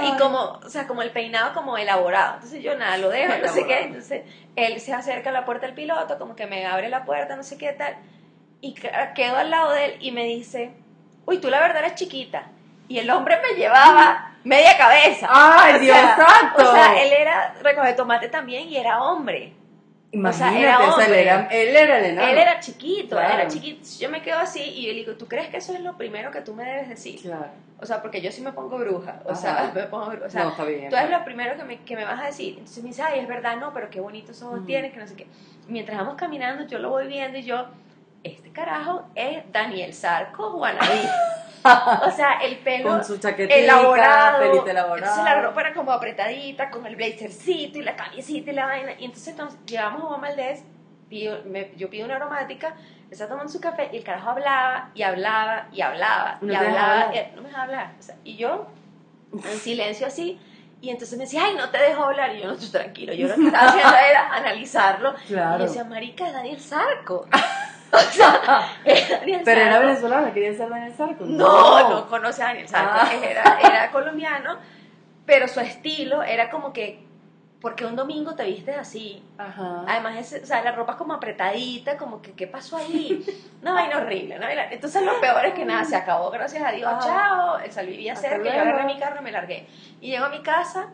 y 0.06 0.18
como, 0.18 0.40
o 0.64 0.70
sea, 0.70 0.88
como 0.88 1.02
el 1.02 1.12
peinado 1.12 1.54
como 1.54 1.78
elaborado. 1.78 2.36
Entonces 2.36 2.62
yo 2.64 2.76
nada, 2.78 2.98
lo 2.98 3.10
dejo, 3.10 3.34
no 3.42 3.48
sé 3.48 3.66
qué. 3.66 3.74
Elaborado. 3.74 3.86
Entonces 3.88 4.24
él 4.56 4.80
se 4.80 4.94
acerca 4.94 5.30
a 5.30 5.34
la 5.34 5.46
puerta 5.46 5.66
del 5.66 5.76
piloto, 5.76 6.18
como 6.18 6.36
que 6.36 6.46
me 6.48 6.66
abre 6.66 6.90
la 6.90 7.04
puerta, 7.06 7.36
no 7.36 7.44
sé 7.44 7.58
qué 7.58 7.72
tal. 7.74 7.96
Y 8.62 8.74
ca- 8.74 9.14
quedo 9.14 9.38
al 9.38 9.50
lado 9.52 9.72
de 9.72 9.86
él 9.86 9.98
y 10.00 10.12
me 10.12 10.24
dice, 10.26 10.72
uy, 11.26 11.40
tú 11.40 11.50
la 11.50 11.60
verdad 11.60 11.80
eres 11.84 11.96
chiquita. 11.96 12.44
Y 12.88 13.00
el 13.00 13.10
hombre 13.10 13.38
me 13.42 13.56
llevaba 13.58 14.34
media 14.44 14.78
cabeza. 14.78 15.28
¡Ay, 15.30 15.76
O 15.76 15.80
Dios 15.80 15.98
sea, 15.98 16.16
santo! 16.16 16.70
O 16.70 16.74
sea, 16.74 17.02
él 17.04 17.12
era 17.12 17.54
recoge 17.62 17.94
tomate 17.94 18.30
también 18.30 18.68
y 18.70 18.78
era 18.78 19.04
hombre. 19.04 19.54
Imagínate, 20.12 20.62
era 20.62 20.80
o 20.80 20.96
sea, 20.96 21.06
él 21.06 21.12
hombre. 21.12 21.22
era, 21.22 21.48
él 21.52 21.76
era 21.76 22.00
el 22.00 22.06
enano. 22.06 22.28
Él 22.30 22.38
era 22.38 22.60
chiquito, 22.62 23.18
Claro. 23.18 23.34
era 23.34 23.48
chiquito. 23.48 23.86
Yo 24.00 24.10
me 24.10 24.22
quedo 24.22 24.40
así 24.40 24.62
y 24.62 24.86
yo 24.86 24.94
le 24.94 25.00
digo, 25.00 25.14
¿tú 25.16 25.28
crees 25.28 25.50
que 25.50 25.58
eso 25.58 25.74
es 25.74 25.82
lo 25.82 25.98
primero 25.98 26.32
que 26.32 26.40
tú 26.42 26.54
me 26.54 26.64
debes 26.64 26.88
decir? 26.90 27.22
Claro. 27.22 27.50
O 27.80 27.86
sea, 27.86 28.02
porque 28.02 28.22
yo 28.22 28.32
sí 28.32 28.42
me 28.42 28.54
pongo 28.54 28.78
bruja. 28.78 29.20
O 29.26 29.32
Ajá. 29.34 29.36
sea, 29.42 29.72
me 29.76 29.84
pongo 29.84 30.06
bruja. 30.08 30.26
O 30.26 30.30
sea, 30.30 30.44
no, 30.46 30.50
está 30.52 30.64
bien. 30.64 30.90
tú 30.90 30.96
eres 30.96 31.12
lo 31.12 31.24
primero 31.26 31.58
que 31.58 31.64
me, 31.64 31.80
que 31.82 31.96
me 31.96 32.06
vas 32.06 32.22
a 32.22 32.26
decir. 32.28 32.54
Entonces 32.58 32.82
me 32.84 32.90
dice, 32.90 33.02
ay, 33.04 33.20
es 33.20 33.28
verdad, 33.28 33.58
no, 33.58 33.74
pero 33.74 33.90
qué 33.90 34.00
bonitos 34.00 34.42
ojos 34.42 34.66
tienes, 34.66 34.94
que 34.94 35.00
no 35.00 35.08
sé 35.08 35.16
qué. 35.16 35.28
Mientras 35.68 35.98
vamos 35.98 36.16
caminando, 36.16 36.66
yo 36.68 36.80
lo 36.80 36.90
voy 36.90 37.08
viendo 37.08 37.38
y 37.38 37.44
yo, 37.44 37.66
este 38.24 38.50
carajo 38.52 39.06
es 39.14 39.44
Daniel 39.52 39.94
Sarco 39.94 40.54
Guanabí. 40.54 40.88
o 42.08 42.12
sea, 42.12 42.40
el 42.42 42.58
pelo 42.60 42.90
Con 42.90 43.04
su 43.04 43.16
elaborado. 43.16 44.40
pelito 44.40 44.68
elaborado. 44.68 44.98
Entonces 45.16 45.24
la 45.24 45.42
ropa 45.42 45.62
era 45.62 45.74
como 45.74 45.92
apretadita, 45.92 46.70
con 46.70 46.86
el 46.86 46.96
blazercito 46.96 47.80
y 47.80 47.84
la 47.84 47.96
camisita 47.96 48.52
y 48.52 48.54
la 48.54 48.66
vaina. 48.66 48.92
Y 49.00 49.06
entonces 49.06 49.36
nos 49.36 49.58
llegamos 49.66 50.04
a 50.04 50.06
Juan 50.08 50.22
Valdés, 50.22 50.64
pido- 51.10 51.44
me- 51.46 51.72
yo 51.78 51.90
pido 51.90 52.06
una 52.06 52.16
aromática, 52.18 52.76
está 53.10 53.28
tomando 53.28 53.52
su 53.52 53.62
café 53.62 53.90
y 53.94 53.98
el 53.98 54.04
carajo 54.04 54.30
hablaba 54.32 54.90
y 54.94 55.04
hablaba 55.04 55.68
y 55.72 55.82
hablaba 55.82 56.38
No 56.42 56.52
y 56.52 56.56
hablaba. 56.56 57.16
y- 57.16 57.36
no 57.36 57.42
me 57.42 57.48
dejaba 57.50 57.64
hablar. 57.66 57.92
O 58.00 58.02
sea, 58.02 58.16
y 58.24 58.36
yo 58.38 58.68
en 59.34 59.58
silencio 59.60 60.08
así. 60.08 60.40
Y 60.80 60.92
entonces 60.92 61.18
me 61.18 61.24
decía, 61.24 61.42
ay, 61.46 61.56
no 61.56 61.70
te 61.72 61.80
dejo 61.80 62.04
hablar. 62.04 62.36
Y 62.36 62.42
yo, 62.42 62.48
no, 62.48 62.54
estoy 62.54 62.70
tranquilo. 62.70 63.12
Yo 63.12 63.28
lo 63.28 63.34
que 63.36 63.46
estaba 63.48 63.68
haciendo 63.70 63.96
era 64.12 64.32
analizarlo. 64.36 65.16
Y 65.28 65.34
yo 65.34 65.58
decía, 65.58 65.84
marica, 65.86 66.28
es 66.28 66.34
Daniel 66.34 66.60
Sarco. 66.60 67.26
O 67.98 68.12
sea, 68.12 68.72
es 68.86 69.10
Daniel 69.10 69.42
Pero 69.44 69.62
era 69.62 69.72
Sarco. 69.74 69.88
venezolano, 69.88 70.34
quería 70.34 70.54
ser 70.54 70.70
Daniel 70.70 70.94
Sarco. 70.96 71.26
No, 71.26 71.90
no 71.90 72.08
conoce 72.08 72.44
a 72.44 72.48
Daniel 72.48 72.68
Sarco. 72.68 72.92
Ah. 72.94 73.10
Era, 73.24 73.60
era 73.62 73.92
colombiano, 73.92 74.58
pero 75.26 75.48
su 75.48 75.60
estilo 75.60 76.24
era 76.24 76.50
como 76.50 76.72
que, 76.74 77.06
porque 77.60 77.86
un 77.86 77.96
domingo 77.96 78.36
te 78.36 78.44
vistes 78.46 78.78
así. 78.78 79.24
Ajá. 79.38 79.84
Además, 79.88 80.16
ese- 80.18 80.42
o 80.44 80.46
sea, 80.46 80.62
la 80.64 80.72
ropa 80.72 80.94
es 80.94 80.98
como 80.98 81.14
apretadita, 81.14 81.98
como 81.98 82.22
que, 82.22 82.34
¿qué 82.34 82.48
pasó 82.48 82.78
ahí? 82.78 83.26
Una 83.62 83.74
vaina 83.74 83.98
horrible, 83.98 84.38
vaina- 84.40 84.72
Entonces, 84.72 85.02
lo 85.04 85.20
peor 85.20 85.46
es 85.46 85.54
que 85.54 85.66
nada, 85.66 85.84
se 85.84 85.96
acabó, 85.96 86.30
gracias 86.30 86.64
a 86.64 86.72
Dios, 86.72 86.90
Ajá. 86.92 87.00
chao. 87.02 87.58
El 87.60 87.72
sal 87.72 87.88
vivía 87.88 88.14
Hasta 88.14 88.30
cerca, 88.30 88.56
yo 88.56 88.62
agarré 88.62 88.84
mi 88.86 88.98
carro 89.00 89.20
y 89.22 89.24
me 89.24 89.32
largué. 89.32 89.68
Y 90.00 90.12
llego 90.12 90.26
a 90.26 90.30
mi 90.30 90.42
casa 90.44 90.90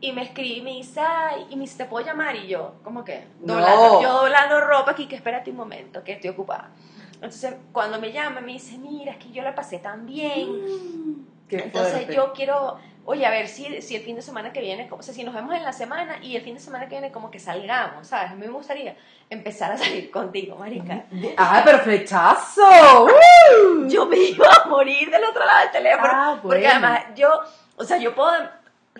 y 0.00 0.12
me 0.12 0.22
escribe 0.22 0.56
y 0.58 0.62
me 0.62 0.70
dice, 0.72 1.00
ay, 1.00 1.46
y 1.50 1.56
me 1.56 1.62
dice, 1.62 1.78
¿te 1.78 1.84
puedo 1.86 2.04
llamar? 2.06 2.36
Y 2.36 2.46
yo, 2.48 2.74
como 2.84 3.04
que, 3.04 3.24
No. 3.40 3.54
doblando, 3.54 4.02
yo 4.02 4.12
doblando 4.12 4.60
ropa 4.60 4.90
aquí, 4.92 5.06
que 5.06 5.16
espérate 5.16 5.50
un 5.50 5.56
momento, 5.56 6.02
que 6.04 6.12
estoy 6.12 6.30
ocupada. 6.30 6.70
Entonces, 7.14 7.54
cuando 7.72 7.98
me 8.00 8.12
llama, 8.12 8.40
me 8.40 8.52
dice, 8.52 8.76
mira, 8.78 9.12
es 9.12 9.18
que 9.18 9.30
yo 9.30 9.42
la 9.42 9.54
pasé 9.54 9.78
tan 9.78 10.04
bien. 10.06 11.26
Qué 11.48 11.58
Entonces 11.58 11.92
fuerte. 11.94 12.14
yo 12.14 12.32
quiero, 12.32 12.76
oye, 13.04 13.24
a 13.24 13.30
ver 13.30 13.46
si, 13.48 13.80
si 13.80 13.94
el 13.96 14.02
fin 14.02 14.16
de 14.16 14.22
semana 14.22 14.52
que 14.52 14.60
viene, 14.60 14.88
o 14.90 15.00
sea, 15.02 15.14
si 15.14 15.22
nos 15.24 15.32
vemos 15.32 15.54
en 15.54 15.62
la 15.62 15.72
semana 15.72 16.18
y 16.20 16.34
el 16.36 16.42
fin 16.42 16.54
de 16.54 16.60
semana 16.60 16.86
que 16.88 16.96
viene 16.96 17.12
como 17.12 17.30
que 17.30 17.38
salgamos, 17.38 18.08
¿sabes? 18.08 18.32
A 18.32 18.34
mí 18.34 18.40
me 18.46 18.52
gustaría 18.52 18.96
empezar 19.30 19.70
a 19.72 19.78
salir 19.78 20.10
contigo, 20.10 20.56
marica. 20.56 21.04
¡Ah, 21.38 21.62
pero 21.64 21.78
flechazo! 21.78 23.04
¡Uh! 23.04 23.86
Yo 23.88 24.06
me 24.06 24.18
iba 24.18 24.48
a 24.52 24.66
morir 24.68 25.08
del 25.10 25.24
otro 25.24 25.44
lado 25.44 25.60
del 25.60 25.70
teléfono. 25.70 26.08
Ah, 26.12 26.38
Porque 26.42 26.58
bueno. 26.58 26.70
además 26.72 27.02
yo, 27.14 27.28
o 27.76 27.84
sea, 27.84 27.96
yo 27.98 28.12
puedo 28.14 28.32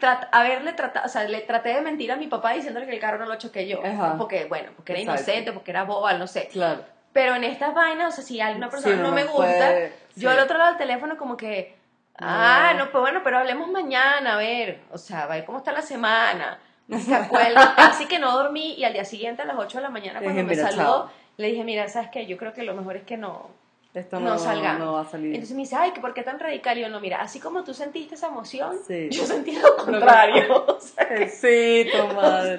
trat- 0.00 0.29
haberle 0.33 0.73
tratado, 0.73 1.07
o 1.07 1.09
sea, 1.09 1.25
le 1.25 1.41
traté 1.43 1.71
de 1.75 1.80
mentir 1.80 2.11
a 2.13 2.17
mi 2.17 2.26
papá 2.26 2.52
diciéndole 2.52 2.87
que 2.87 2.93
el 2.95 3.00
carro 3.00 3.19
no 3.19 3.26
lo 3.26 3.37
choqué 3.37 3.67
yo. 3.67 3.85
Ajá. 3.85 4.15
Porque, 4.19 4.45
bueno, 4.47 4.71
porque 4.76 4.93
era 4.93 5.00
Exacto. 5.02 5.23
inocente, 5.23 5.52
porque 5.52 5.71
era 5.71 5.85
boba, 5.85 6.13
no 6.15 6.26
sé. 6.26 6.49
Claro. 6.49 6.85
Pero 7.13 7.35
en 7.35 7.45
estas 7.45 7.75
vainas, 7.75 8.13
o 8.13 8.17
sea, 8.17 8.25
si 8.25 8.41
a 8.41 8.50
una 8.50 8.69
persona 8.69 8.95
Sí, 8.97 9.00
no, 9.02 9.09
no 9.09 9.15
me 9.15 9.25
gusta, 9.25 9.43
puede- 9.45 9.93
yo 10.17 10.30
sí. 10.30 10.37
al 10.37 10.43
otro 10.43 10.59
lado 10.59 10.71
del 10.71 10.78
teléfono 10.78 11.17
como 11.17 11.37
que, 11.37 11.75
ah, 12.19 12.73
no, 12.76 12.91
pues 12.91 13.00
bueno, 13.02 13.21
pero 13.25 13.39
hablemos 13.39 13.69
mañana, 13.69 14.35
a 14.35 14.37
ver, 14.37 14.80
o 14.93 14.99
sea, 14.99 15.23
a 15.23 15.26
ver 15.26 15.45
cómo 15.45 15.59
está 15.59 15.73
la 15.73 15.82
semana. 15.82 16.59
¿Se 16.99 17.15
acuerdan? 17.15 17.69
Así 17.78 18.06
que 18.06 18.19
no 18.19 18.30
dormí 18.32 18.75
y 18.75 18.85
al 18.85 18.93
día 18.93 19.04
siguiente 19.04 19.43
a 19.43 19.45
las 19.45 19.56
8 19.59 19.78
de 19.78 19.82
la 19.82 19.91
mañana 19.91 20.21
cuando 20.21 20.30
dije, 20.30 20.43
me 20.45 20.54
"Mira, 20.56 20.71
saludó, 20.71 20.85
chao". 21.06 21.11
le 21.39 21.47
dije, 21.49 21.65
mira, 21.65 21.89
¿sabes 21.89 22.11
qué? 22.13 22.26
Yo 22.26 22.37
creo 22.37 22.52
que 22.52 22.63
lo 22.63 22.75
mejor 22.75 22.97
es 22.97 23.02
que 23.04 23.17
no, 23.17 23.50
Esto 23.97 24.21
no, 24.21 24.30
no, 24.30 24.39
salgamos. 24.39 24.78
no 24.80 24.93
va 24.93 25.00
a 25.00 25.04
salir. 25.06 25.35
Entonces 25.35 25.56
me 25.56 25.63
dice, 25.63 25.75
ay, 25.76 25.93
¿que 25.93 26.00
¿por 26.00 26.13
qué 26.13 26.23
tan 26.23 26.39
radical? 26.39 26.76
Y 26.76 26.82
yo, 26.82 26.89
no, 26.91 27.00
mira, 27.00 27.21
así 27.23 27.41
como 27.41 27.65
tú 27.65 27.73
sentiste 27.73 28.15
esa 28.15 28.26
emoción, 28.28 28.76
Sí. 28.87 29.09
yo 29.11 29.25
sentí 29.25 29.52
lo 29.59 29.75
contrario. 29.76 30.65
O 30.76 30.80
sea, 30.80 31.09
que- 31.09 31.28
Sí, 31.28 31.91
tu 31.97 32.15
madre. 32.15 32.59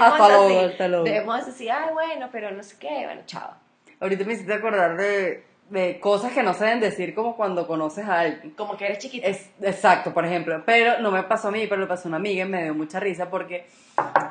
así, 0.00 0.56
hasta 0.56 0.88
luego. 0.88 1.04
debemos 1.04 1.46
decir, 1.46 1.70
ay, 1.70 1.92
bueno, 1.92 2.28
pero 2.32 2.50
no 2.50 2.62
sé 2.62 2.76
qué, 2.78 3.04
bueno, 3.04 3.22
chao. 3.26 3.52
Ahorita 4.00 4.24
me 4.24 4.32
hiciste 4.32 4.52
acordar 4.52 4.96
de, 4.96 5.44
de 5.68 6.00
cosas 6.00 6.32
que 6.32 6.42
no 6.42 6.54
se 6.54 6.64
deben 6.64 6.80
decir 6.80 7.14
como 7.14 7.36
cuando 7.36 7.66
conoces 7.66 8.06
a 8.06 8.20
alguien. 8.20 8.50
Como 8.56 8.76
que 8.76 8.86
eres 8.86 8.98
chiquita. 8.98 9.26
Es, 9.28 9.50
exacto, 9.62 10.12
por 10.12 10.24
ejemplo. 10.24 10.62
Pero 10.66 10.98
no 11.00 11.10
me 11.10 11.22
pasó 11.24 11.48
a 11.48 11.50
mí, 11.50 11.66
pero 11.68 11.82
le 11.82 11.86
pasó 11.86 12.08
a 12.08 12.10
una 12.10 12.16
amiga 12.16 12.44
y 12.44 12.48
me 12.48 12.64
dio 12.64 12.74
mucha 12.74 12.98
risa 12.98 13.30
porque 13.30 13.66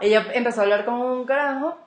ella 0.02 0.26
empezó 0.34 0.62
a 0.62 0.64
hablar 0.64 0.84
con 0.86 0.96
un 0.96 1.26
carajo, 1.26 1.78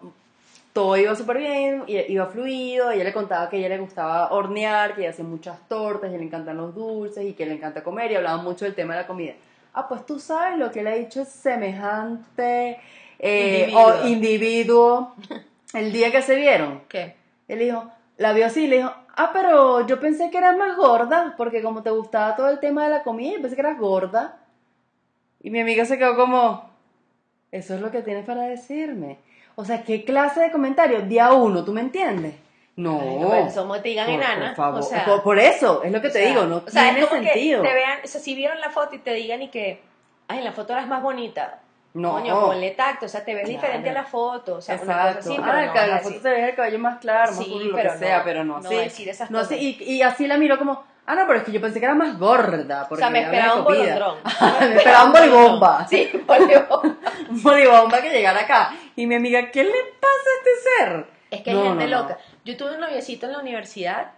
todo 0.73 0.97
iba 0.97 1.15
súper 1.15 1.39
bien, 1.39 1.85
iba 1.87 2.27
fluido, 2.27 2.91
ella 2.91 3.05
le 3.05 3.13
contaba 3.13 3.49
que 3.51 3.57
a 3.57 3.59
ella 3.59 3.69
le 3.71 3.79
gustaba 3.79 4.33
hornear, 4.33 4.95
que 4.95 5.03
ella 5.03 5.11
hace 5.11 5.23
muchas 5.23 5.69
tortas, 5.69 6.11
y 6.13 6.17
le 6.17 6.23
encantan 6.25 6.57
los 6.57 6.75
dulces 6.75 7.25
y 7.25 7.35
que 7.35 7.45
le 7.47 7.55
encanta 7.55 7.83
comer 7.83 8.11
y 8.13 8.17
hablaba 8.17 8.43
mucho 8.43 8.65
del 8.65 8.75
tema 8.75 8.95
de 8.95 9.03
la 9.03 9.07
comida. 9.07 9.35
Ah, 9.75 9.87
pues 9.89 10.05
tú 10.07 10.19
sabes 10.19 10.59
lo 10.59 10.71
que 10.71 10.81
él 10.81 10.87
ha 10.87 10.95
dicho 10.95 11.23
es 11.23 11.29
semejante 11.29 12.79
eh, 13.19 13.69
Individuo. 13.71 13.87
o 14.03 14.07
individuo. 14.07 15.15
El 15.75 15.93
día 15.93 16.11
que 16.11 16.21
se 16.23 16.37
vieron, 16.37 16.83
¿Qué? 16.89 17.17
él 17.49 17.59
dijo, 17.59 17.91
la 18.19 18.33
vio 18.33 18.47
así 18.47 18.65
y 18.65 18.67
le 18.67 18.77
dijo, 18.79 18.93
ah, 19.17 19.31
pero 19.33 19.87
yo 19.87 20.01
pensé 20.01 20.31
que 20.31 20.39
eras 20.39 20.57
más 20.57 20.77
gorda, 20.77 21.35
porque 21.37 21.63
como 21.63 21.83
te 21.83 21.91
gustaba 21.91 22.37
todo 22.37 22.49
el 22.49 22.61
tema 22.61 22.85
de 22.85 22.91
la 22.91 23.03
comida, 23.03 23.35
yo 23.35 23.41
pensé 23.41 23.57
que 23.57 23.63
eras 23.63 23.79
gorda. 23.79 24.39
Y 25.43 25.51
mi 25.51 25.61
amiga 25.61 25.85
se 25.85 25.99
quedó 25.99 26.15
como, 26.17 26.71
eso 27.51 27.75
es 27.75 27.81
lo 27.81 27.91
que 27.91 28.03
tienes 28.03 28.25
para 28.27 28.43
decirme. 28.43 29.19
O 29.55 29.65
sea, 29.65 29.83
¿qué 29.85 30.05
clase 30.05 30.41
de 30.41 30.51
comentario? 30.51 31.03
Día 31.03 31.33
uno, 31.33 31.65
¿tú 31.65 31.73
me 31.73 31.81
entiendes? 31.83 32.35
No. 32.77 33.01
Ay, 33.01 33.45
no, 33.45 33.51
somos 33.51 33.83
digan 33.83 34.07
por, 34.07 34.15
enana. 34.15 34.47
por 34.49 34.57
favor. 34.57 34.81
O 34.81 34.83
sea, 34.83 35.05
por, 35.05 35.23
por 35.23 35.39
eso, 35.39 35.83
es 35.83 35.93
lo 35.93 36.01
que 36.01 36.09
te 36.09 36.21
sea, 36.21 36.29
digo, 36.29 36.45
no 36.47 36.63
o 36.67 36.71
sea, 36.71 36.89
es 36.89 36.95
tiene 36.95 37.09
que 37.09 37.29
sentido. 37.33 37.63
te 37.63 37.75
vean, 37.75 37.99
o 38.03 38.07
sea, 38.07 38.21
si 38.21 38.35
vieron 38.35 38.61
la 38.61 38.71
foto 38.71 38.95
y 38.95 38.99
te 38.99 39.13
digan 39.13 39.43
y 39.43 39.49
que, 39.49 39.83
ay, 40.29 40.39
en 40.39 40.45
la 40.45 40.53
foto 40.53 40.73
eras 40.73 40.87
más 40.89 41.03
bonita. 41.03 41.59
No. 41.95 42.13
Coño, 42.13 42.47
ponle 42.47 42.71
tacto, 42.71 43.05
o 43.05 43.09
sea, 43.11 43.23
te 43.23 43.35
ves 43.35 43.45
Claro. 43.45 43.61
diferente 43.61 43.91
a 43.91 43.93
la 43.93 44.05
foto, 44.05 44.55
o 44.57 44.61
sea, 44.63 44.77
una 44.77 44.85
Exacto. 44.85 45.17
cosa 45.19 45.19
así, 45.31 45.37
ah, 45.39 45.45
pero 45.45 45.87
no 45.87 45.87
la 45.93 45.99
foto 46.01 46.21
te 46.23 46.29
ves 46.31 46.49
el 46.49 46.55
cabello 46.55 46.79
más 46.79 46.99
claro, 47.01 47.33
más 47.33 47.45
Sí, 47.45 47.61
lo 47.65 47.77
pero 47.77 47.93
que 47.93 47.99
sea, 47.99 48.19
no, 48.19 48.25
pero 48.25 48.45
no, 48.45 48.61
no 48.61 48.67
así. 48.67 48.77
decir 48.77 49.09
esas 49.11 49.31
no, 49.31 49.41
cosas. 49.41 49.59
sí, 49.59 49.77
y, 49.79 49.93
y 49.97 50.03
así 50.03 50.27
la 50.27 50.39
miró 50.39 50.59
como, 50.59 50.83
ah, 51.07 51.15
no, 51.15 51.27
pero 51.27 51.39
es 51.39 51.45
que 51.45 51.53
yo 51.53 51.61
pensé 51.61 51.79
que 51.81 51.87
era 51.87 51.95
más 51.95 52.19
gorda. 52.19 52.83
O 52.85 52.89
Porque 52.89 53.03
sea, 53.03 53.11
me 53.11 53.23
esperaba 53.23 53.55
un 53.57 53.65
bolondrón. 53.65 54.17
me 54.61 54.77
esperaba 54.77 55.05
un 55.05 55.13
bolibomba. 55.13 55.87
Sí, 55.91 56.11
bolibomba. 56.27 56.83
un 57.31 57.43
bolibomba 57.43 58.01
que 58.03 58.11
llegara 58.11 58.41
acá. 58.41 58.75
Y 58.97 59.07
mi 59.07 59.15
amiga, 59.15 59.51
¿qué 59.51 59.65
le 59.65 59.71
pasa 60.01 60.13
a 60.13 60.39
este 60.39 60.51
ser? 60.69 61.07
Es 61.31 61.43
que 61.43 61.51
hay 61.51 61.57
No, 61.57 61.63
gente 61.65 61.87
no, 61.87 61.91
no. 61.97 62.03
loca. 62.03 62.19
Yo 62.45 62.57
tuve 62.57 62.75
un 62.75 62.81
noviecito 62.81 63.27
en 63.27 63.33
la 63.33 63.39
universidad 63.39 64.13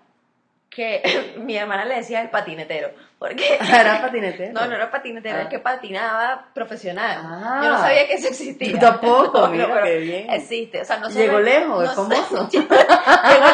que 0.70 1.34
mi 1.38 1.56
hermana 1.56 1.84
le 1.84 1.94
decía 1.96 2.20
el 2.20 2.30
patinetero. 2.30 2.90
Porque 3.18 3.56
Era 3.60 4.02
patinete. 4.02 4.50
No, 4.52 4.66
no 4.66 4.74
era 4.74 4.90
patinetero, 4.90 5.38
Ah. 5.38 5.42
es 5.42 5.48
que 5.48 5.60
patinaba 5.60 6.46
profesional. 6.52 7.18
Ah. 7.24 7.60
Yo 7.62 7.70
no 7.70 7.78
sabía 7.78 8.06
que 8.08 8.14
eso 8.14 8.28
existía. 8.28 8.72
Yo 8.72 8.78
tampoco, 8.80 9.42
No, 9.42 9.48
mira, 9.48 9.82
qué 9.84 9.98
bien. 9.98 10.30
Existe, 10.30 10.80
o 10.80 10.84
sea, 10.84 10.96
no 10.98 11.08
Llegó 11.08 11.38
lejos, 11.38 11.84
es 11.84 11.96
no 11.96 12.08
famoso. 12.10 12.48
Llegó 12.50 12.74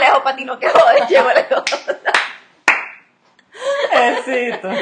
lejos, 0.01 0.23
patino 0.25 0.59
que 0.59 0.69
jode, 0.69 1.07
llegó 1.09 1.29
lejos. 1.29 1.63
Éxito. 4.01 4.69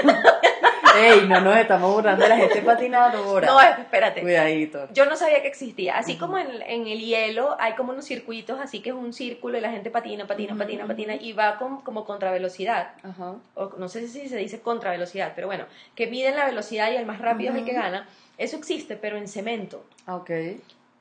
Ey, 0.98 1.26
no 1.28 1.40
nos 1.40 1.56
estamos 1.56 1.92
burlando 1.94 2.24
de 2.24 2.28
la 2.28 2.36
gente 2.36 2.60
patinadora. 2.62 3.46
No, 3.46 3.60
espérate. 3.60 4.20
Cuidadito. 4.20 4.88
Yo 4.92 5.06
no 5.06 5.16
sabía 5.16 5.42
que 5.42 5.48
existía. 5.48 5.96
Así 5.96 6.16
como 6.16 6.38
en, 6.38 6.48
en 6.62 6.86
el 6.88 6.98
hielo 7.00 7.56
hay 7.60 7.74
como 7.74 7.92
unos 7.92 8.04
circuitos, 8.04 8.58
así 8.58 8.80
que 8.80 8.90
es 8.90 8.96
un 8.96 9.12
círculo 9.12 9.58
y 9.58 9.60
la 9.60 9.70
gente 9.70 9.90
patina, 9.90 10.26
patina, 10.26 10.56
patina, 10.56 10.86
patina 10.86 11.14
y 11.14 11.34
va 11.34 11.56
con, 11.58 11.82
como 11.82 12.04
contra 12.04 12.32
velocidad. 12.32 12.92
Ajá. 13.04 13.34
o 13.54 13.74
no 13.78 13.88
sé 13.88 14.08
si 14.08 14.28
se 14.28 14.36
dice 14.38 14.60
contra 14.60 14.90
velocidad, 14.90 15.32
pero 15.36 15.46
bueno, 15.46 15.66
que 15.94 16.08
miden 16.08 16.34
la 16.34 16.46
velocidad 16.46 16.90
y 16.90 16.96
el 16.96 17.06
más 17.06 17.20
rápido 17.20 17.52
es 17.52 17.58
el 17.58 17.64
que 17.64 17.74
gana. 17.74 18.08
Eso 18.36 18.56
existe, 18.56 18.96
pero 18.96 19.16
en 19.18 19.28
cemento, 19.28 19.84
Ok. 20.08 20.30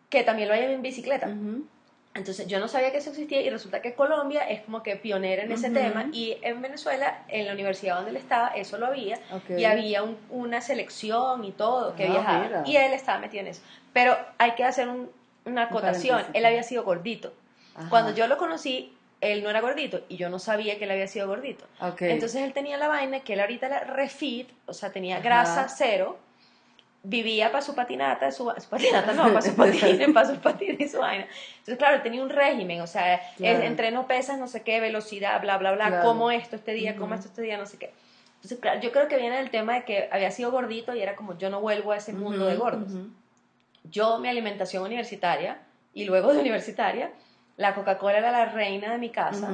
que 0.10 0.24
también 0.24 0.48
lo 0.50 0.54
hay 0.54 0.64
en 0.66 0.82
bicicleta. 0.84 1.28
Entonces 2.18 2.48
yo 2.48 2.60
no 2.60 2.68
sabía 2.68 2.92
que 2.92 2.98
eso 2.98 3.12
existía 3.12 3.42
y 3.42 3.50
resulta 3.50 3.82
que 3.82 3.94
Colombia 3.94 4.42
es 4.50 4.62
como 4.62 4.82
que 4.84 4.96
pionera 4.96 5.44
en 5.44 5.52
ese 5.52 5.70
tema 5.70 6.08
y 6.12 6.38
en 6.42 6.62
Venezuela, 6.62 7.24
en 7.28 7.46
la 7.46 7.54
universidad 7.54 7.96
donde 7.96 8.12
él 8.12 8.18
estaba, 8.18 8.50
eso 8.50 8.78
lo 8.78 8.88
había 8.88 9.20
y 9.50 9.66
había 9.66 10.04
un- 10.04 10.18
una 10.30 10.60
selección 10.62 11.44
y 11.46 11.52
todo 11.52 11.96
que 11.96 12.06
Ah, 12.06 12.12
viajaba 12.12 12.44
mira. 12.44 12.64
y 12.66 12.76
él 12.76 12.94
estaba 12.94 13.20
metido 13.20 13.42
en 13.42 13.48
eso. 13.48 13.62
Pero 13.94 14.18
hay 14.40 14.52
que 14.52 14.64
hacer 14.64 14.88
un- 14.90 15.10
una 15.46 15.64
acotación, 15.64 16.24
él 16.34 16.46
había 16.46 16.64
sido 16.64 16.84
gordito. 16.84 17.34
Ajá. 17.76 17.90
Cuando 17.90 18.14
yo 18.14 18.28
lo 18.28 18.38
conocí, 18.38 18.94
él 19.22 19.44
no 19.44 19.50
era 19.50 19.62
gordito 19.62 20.02
y 20.10 20.18
yo 20.18 20.30
no 20.30 20.40
sabía 20.40 20.78
que 20.78 20.84
él 20.86 20.92
había 20.92 21.08
sido 21.08 21.28
gordito. 21.28 21.66
Entonces 22.00 22.42
él 22.42 22.54
tenía 22.54 22.78
la 22.78 22.88
vaina 22.88 23.20
que 23.22 23.34
él 23.34 23.40
ahorita 23.40 23.68
era 23.68 23.80
refit, 23.82 24.50
o 24.66 24.74
sea, 24.74 24.92
tenía 24.92 25.16
Ajá. 25.18 25.24
grasa 25.24 25.68
cero, 25.70 26.18
vivía 27.10 27.52
para 27.52 27.62
su 27.62 27.74
patinata, 27.74 28.32
su, 28.32 28.52
su 28.58 28.70
patinata 28.70 29.14
no, 29.14 29.24
para 29.24 29.42
sus 29.42 29.54
patines, 29.54 30.10
para 30.14 30.28
sus 30.28 30.38
patines 30.40 30.80
y 30.82 30.88
su 30.90 31.00
vaina. 31.00 31.26
Entonces, 31.52 31.78
claro, 31.78 32.02
tenía 32.02 32.22
un 32.22 32.30
régimen, 32.30 32.82
o 32.82 32.88
sea, 32.88 33.22
Claro. 33.38 33.62
entreno 33.64 34.08
pesas, 34.08 34.38
no 34.38 34.48
sé 34.48 34.62
qué, 34.64 34.80
velocidad, 34.82 35.40
bla, 35.42 35.58
bla, 35.58 35.72
bla, 35.72 35.88
Claro. 35.88 36.04
como 36.06 36.32
esto 36.32 36.58
este 36.58 36.74
día, 36.74 36.96
como 36.96 37.08
Ujú. 37.08 37.14
esto 37.16 37.28
este 37.30 37.42
día, 37.44 37.58
no 37.58 37.66
sé 37.66 37.78
qué. 37.78 37.92
Entonces, 38.36 38.60
claro, 38.60 38.82
yo 38.82 38.92
creo 38.92 39.08
que 39.08 39.18
viene 39.18 39.38
del 39.38 39.50
tema 39.50 39.76
de 39.76 39.84
que 39.86 40.10
había 40.12 40.32
sido 40.32 40.52
gordito 40.52 40.94
y 40.94 41.02
era 41.02 41.16
como, 41.16 41.38
yo 41.38 41.50
no 41.50 41.62
vuelvo 41.62 41.94
a 41.94 41.98
ese 41.98 42.12
mundo 42.14 42.46
de 42.46 42.56
Ujú, 42.56 42.64
gordos. 42.64 42.92
ujú. 42.92 43.08
Yo, 43.86 44.20
mi 44.20 44.28
alimentación 44.28 44.84
universitaria, 44.84 45.60
y 45.94 46.04
luego 46.06 46.34
de 46.34 46.40
universitaria, 46.42 47.10
la 47.56 47.74
Coca-Cola 47.74 48.18
era 48.18 48.32
la 48.32 48.46
reina 48.46 48.92
de 48.92 48.98
mi 48.98 49.10
casa. 49.10 49.50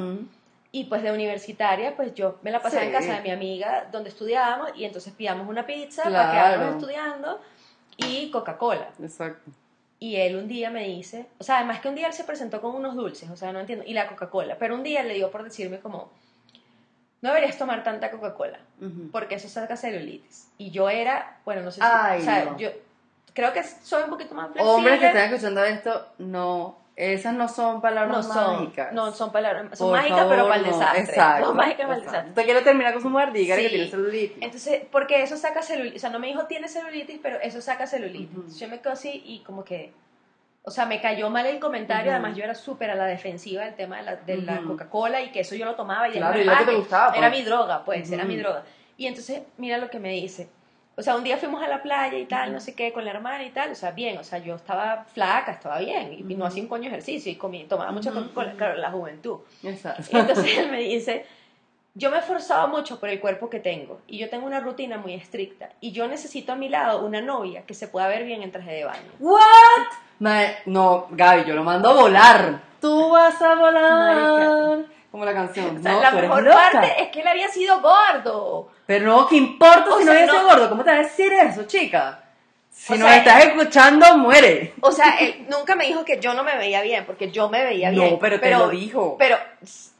Y 0.76 0.86
pues 0.86 1.04
de 1.04 1.12
universitaria, 1.12 1.96
pues 1.96 2.16
yo 2.16 2.40
me 2.42 2.50
la 2.50 2.60
pasaba 2.60 2.84
en 2.84 2.92
casa 2.92 3.14
de 3.14 3.22
mi 3.22 3.30
amiga 3.30 3.88
donde 3.92 4.10
estudiábamos 4.10 4.72
y 4.76 4.86
entonces 4.86 5.14
pidamos 5.14 5.48
una 5.48 5.68
pizza 5.68 6.02
para 6.06 6.32
Claro. 6.32 6.32
quedarnos 6.34 6.76
estudiando 6.82 7.42
y 7.98 8.32
Coca-Cola. 8.32 8.90
Exacto. 9.00 9.52
Y 10.00 10.16
él 10.16 10.36
un 10.36 10.48
día 10.48 10.72
me 10.72 10.84
dice, 10.88 11.28
o 11.38 11.44
sea, 11.44 11.58
además 11.58 11.80
que 11.80 11.90
un 11.90 11.96
día 11.96 12.08
él 12.08 12.14
se 12.14 12.24
presentó 12.24 12.60
con 12.60 12.74
unos 12.76 12.96
dulces, 12.96 13.30
o 13.30 13.38
sea, 13.38 13.54
no 13.54 13.60
entiendo, 13.60 13.86
y 13.88 13.94
la 13.94 14.08
Coca-Cola, 14.08 14.58
pero 14.58 14.74
un 14.74 14.82
día 14.82 15.04
le 15.04 15.14
dio 15.14 15.30
por 15.30 15.44
decirme 15.44 15.80
como, 15.80 16.10
no 17.22 17.30
deberías 17.30 17.56
tomar 17.58 17.84
tanta 17.84 18.10
Coca-Cola, 18.10 18.58
Ujú. 18.82 19.12
porque 19.12 19.36
eso 19.36 19.48
saca 19.50 19.78
celulitis. 19.78 20.50
Y 20.58 20.72
yo 20.72 20.90
era, 20.90 21.38
bueno, 21.46 21.62
no 21.62 21.70
sé 21.70 21.82
si, 21.82 21.88
Ay, 21.88 22.20
o 22.22 22.24
sea, 22.26 22.46
no. 22.46 22.58
yo 22.58 22.70
creo 23.36 23.54
que 23.54 23.64
soy 23.64 24.04
un 24.06 24.10
poquito 24.10 24.34
más 24.34 24.48
flexible. 24.52 24.74
Hombres 24.76 25.00
que 25.00 25.06
estén 25.06 25.24
escuchando 25.32 25.64
esto, 25.64 26.08
no, 26.18 26.78
esas 26.96 27.34
no 27.34 27.48
son 27.48 27.76
no 27.76 27.82
palabras 27.82 28.28
son, 28.28 28.60
mágicas. 28.66 28.94
no 28.94 29.12
son 29.12 29.32
palabras, 29.32 29.78
son 29.78 29.88
Por 29.90 29.98
mágicas 29.98 30.18
favor, 30.20 30.34
pero 30.36 30.44
para 30.48 30.56
el 30.58 30.62
no. 30.64 30.68
desastre. 30.68 31.02
Exacto. 31.02 31.46
Son 31.48 31.56
mágicas 31.58 31.86
para 31.88 31.98
el 31.98 32.04
desastre. 32.06 32.30
Usted 32.30 32.44
quiere 32.46 32.62
terminar 32.62 32.94
con 32.94 33.02
su 33.02 33.10
mujer, 33.10 33.32
dígale 33.32 33.62
Sí. 33.64 33.68
que 33.70 33.76
tiene 33.76 33.90
celulitis. 33.92 34.38
Entonces, 34.44 34.82
porque 34.92 35.24
eso 35.24 35.36
saca 35.38 35.62
celulitis, 35.62 35.98
o 35.98 36.02
sea, 36.02 36.10
no 36.12 36.20
me 36.20 36.28
dijo 36.28 36.46
tiene 36.46 36.68
celulitis, 36.68 37.20
pero 37.22 37.40
eso 37.42 37.62
saca 37.62 37.88
celulitis. 37.88 38.60
Yo 38.60 38.68
me 38.68 38.80
quedo 38.80 38.94
así 38.94 39.24
y 39.26 39.40
como 39.40 39.64
que, 39.64 39.92
o 40.64 40.72
sea, 40.72 40.86
me 40.86 41.02
cayó 41.02 41.30
mal 41.30 41.46
el 41.48 41.60
comentario, 41.60 42.12
además 42.12 42.38
yo 42.38 42.44
era 42.44 42.54
súper 42.56 42.92
a 42.92 42.96
la 42.96 43.06
defensiva 43.06 43.64
del 43.66 43.74
tema 43.76 43.98
de 43.98 44.04
la, 44.04 44.16
de 44.18 44.38
la. 44.38 44.62
Coca-Cola 44.62 45.22
y 45.22 45.32
que 45.32 45.40
eso 45.42 45.56
yo 45.56 45.66
lo 45.66 45.76
tomaba 45.76 46.08
y 46.10 46.12
Claro, 46.14 46.36
era 46.36 46.44
y 46.44 46.46
lo 46.46 46.52
que 46.52 46.58
te 46.60 46.64
normal, 46.66 46.80
gustaba, 46.82 47.08
pues. 47.10 47.18
Era 47.18 47.30
mi 47.32 47.42
droga, 47.42 47.84
pues, 47.86 48.12
era 48.12 48.24
mi 48.24 48.38
droga. 48.38 48.64
Y 48.98 49.08
entonces, 49.08 49.42
mira 49.58 49.78
lo 49.80 49.90
que 49.90 50.00
me 50.00 50.10
dice. 50.12 50.48
O 50.96 51.02
sea, 51.02 51.16
un 51.16 51.24
día 51.24 51.38
fuimos 51.38 51.64
a 51.64 51.68
la 51.68 51.82
playa 51.82 52.18
y 52.18 52.26
tal, 52.26 52.54
no 52.54 52.60
sé 52.60 52.76
qué, 52.76 52.94
con 52.94 53.04
la 53.04 53.12
hermana 53.12 53.44
y 53.44 53.50
tal, 53.50 53.72
o 53.72 53.76
sea, 53.76 53.92
bien, 53.92 54.18
o 54.20 54.24
sea, 54.24 54.38
yo 54.38 54.56
estaba 54.56 55.06
flaca, 55.14 55.52
estaba 55.52 55.80
bien, 55.80 56.14
y 56.14 56.36
no 56.36 56.46
hacía 56.46 56.62
un 56.62 56.70
coño 56.70 56.88
ejercicio 56.88 57.32
y 57.32 57.36
comí, 57.36 57.64
tomaba 57.64 57.92
Ujú, 57.92 58.04
Coca-Cola, 58.04 58.50
ujú. 58.50 58.58
claro, 58.58 58.78
la 58.78 58.92
juventud. 58.92 59.38
Exacto. 59.64 60.04
Y 60.12 60.18
entonces 60.20 60.56
él 60.56 60.70
me 60.70 60.80
dice, 60.80 61.26
yo 61.96 62.12
me 62.12 62.18
he 62.18 62.20
esforzado 62.20 62.68
mucho 62.68 63.00
por 63.00 63.10
el 63.10 63.20
cuerpo 63.20 63.50
que 63.50 63.60
tengo 63.60 64.02
y 64.08 64.20
yo 64.20 64.30
tengo 64.30 64.46
una 64.46 64.60
rutina 64.60 64.98
muy 64.98 65.14
estricta 65.14 65.70
y 65.82 65.92
yo 65.94 66.08
necesito 66.08 66.54
a 66.54 66.56
mi 66.56 66.70
lado 66.70 67.04
una 67.06 67.22
novia 67.22 67.64
que 67.66 67.74
se 67.74 67.88
pueda 67.88 68.08
ver 68.08 68.24
bien 68.24 68.44
en 68.44 68.52
traje 68.52 68.72
de 68.72 68.86
baño. 68.86 69.12
¿What? 69.20 70.54
No, 70.66 71.08
Gaby, 71.10 71.44
yo 71.46 71.56
lo 71.56 71.64
mando 71.64 71.90
a 71.90 71.94
volar. 71.94 72.62
Tú 72.80 73.10
vas 73.10 73.42
a 73.42 73.56
volar. 73.56 74.16
Marica. 74.16 74.94
Como 75.14 75.26
la 75.26 75.34
canción. 75.36 75.78
O 75.78 75.82
sea, 75.84 75.92
no, 75.92 76.02
la 76.02 76.10
mejor 76.12 76.50
parte 76.52 76.92
es 77.04 77.10
que 77.10 77.22
él 77.22 77.28
había 77.28 77.48
sido 77.48 77.80
gordo. 77.82 78.72
Pero 78.88 79.06
no, 79.06 79.28
¿qué 79.28 79.36
importa 79.36 79.86
O 79.94 80.00
si 80.00 80.06
sea, 80.06 80.14
no 80.14 80.20
hubiese 80.20 80.38
no- 80.40 80.44
gordo? 80.50 80.70
¿Cómo 80.70 80.84
te 80.84 80.90
vas 80.90 81.00
a 81.02 81.04
decir 81.04 81.32
eso, 81.34 81.66
chica? 81.66 82.20
Si 82.72 82.94
O 82.94 82.98
nos 82.98 83.08
sea, 83.08 83.18
estás 83.20 83.46
escuchando, 83.46 84.18
muere. 84.18 84.74
O 84.82 84.92
sea, 84.92 85.18
él 85.20 85.46
nunca 85.52 85.76
me 85.76 85.86
dijo 85.86 86.04
que 86.04 86.20
yo 86.20 86.34
no 86.34 86.44
me 86.44 86.58
veía 86.58 86.82
bien, 86.82 87.06
porque 87.06 87.30
yo 87.30 87.48
me 87.48 87.64
veía 87.64 87.92
No, 87.92 88.02
bien. 88.02 88.18
pero 88.20 88.40
te 88.40 88.50
lo 88.50 88.70
dijo. 88.70 89.16
Pero, 89.20 89.38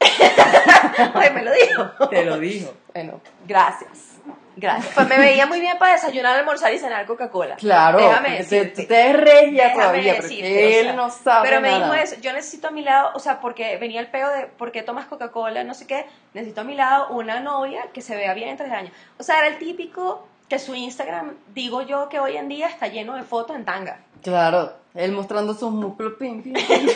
Ay, 1.14 1.30
me 1.32 1.42
lo 1.44 1.52
dijo. 1.52 2.08
Te 2.10 2.24
lo 2.24 2.36
dijo. 2.38 2.74
Bueno, 2.92 3.20
gracias. 3.46 4.13
Gracias. 4.56 4.94
Pues 4.94 5.08
me 5.08 5.18
veía 5.18 5.46
muy 5.46 5.60
bien 5.60 5.76
para 5.78 5.94
desayunar, 5.94 6.38
almorzar 6.38 6.72
y 6.72 6.78
cenar 6.78 7.06
Coca-Cola. 7.06 7.56
Claro, 7.56 7.98
Déjame 7.98 8.30
decirte. 8.38 8.82
usted 8.82 9.06
es 9.10 9.16
regia 9.16 9.64
Déjame 9.64 9.74
todavía, 9.82 10.14
decirte, 10.14 10.36
porque 10.42 10.64
o 10.66 10.78
él 10.80 10.84
sea, 10.84 10.92
no 10.94 11.10
sabe 11.10 11.48
Pero 11.48 11.60
me 11.60 11.70
nada. 11.70 11.82
dijo 11.84 11.94
eso, 11.94 12.20
yo 12.20 12.32
necesito 12.32 12.68
a 12.68 12.70
mi 12.70 12.82
lado, 12.82 13.10
o 13.14 13.18
sea, 13.18 13.40
porque 13.40 13.76
venía 13.78 14.00
el 14.00 14.06
peo 14.08 14.28
de 14.30 14.46
por 14.46 14.70
qué 14.72 14.82
tomas 14.82 15.06
Coca-Cola, 15.06 15.64
no 15.64 15.74
sé 15.74 15.86
qué, 15.86 16.06
necesito 16.34 16.60
a 16.60 16.64
mi 16.64 16.74
lado 16.74 17.08
una 17.08 17.40
novia 17.40 17.82
que 17.92 18.00
se 18.02 18.14
vea 18.16 18.32
bien 18.34 18.48
en 18.50 18.56
tres 18.56 18.72
años. 18.72 18.92
O 19.18 19.22
sea, 19.22 19.38
era 19.38 19.48
el 19.48 19.58
típico 19.58 20.26
que 20.48 20.58
su 20.58 20.74
Instagram, 20.74 21.32
digo 21.54 21.82
yo 21.82 22.08
que 22.08 22.20
hoy 22.20 22.36
en 22.36 22.48
día 22.48 22.68
está 22.68 22.86
lleno 22.88 23.14
de 23.16 23.22
fotos 23.22 23.56
en 23.56 23.64
tanga. 23.64 23.98
Claro, 24.22 24.72
él 24.94 25.12
mostrando 25.12 25.54
sus 25.54 25.70
músculos 25.72 26.14
pim, 26.18 26.42
pim, 26.42 26.52
pim. 26.54 26.88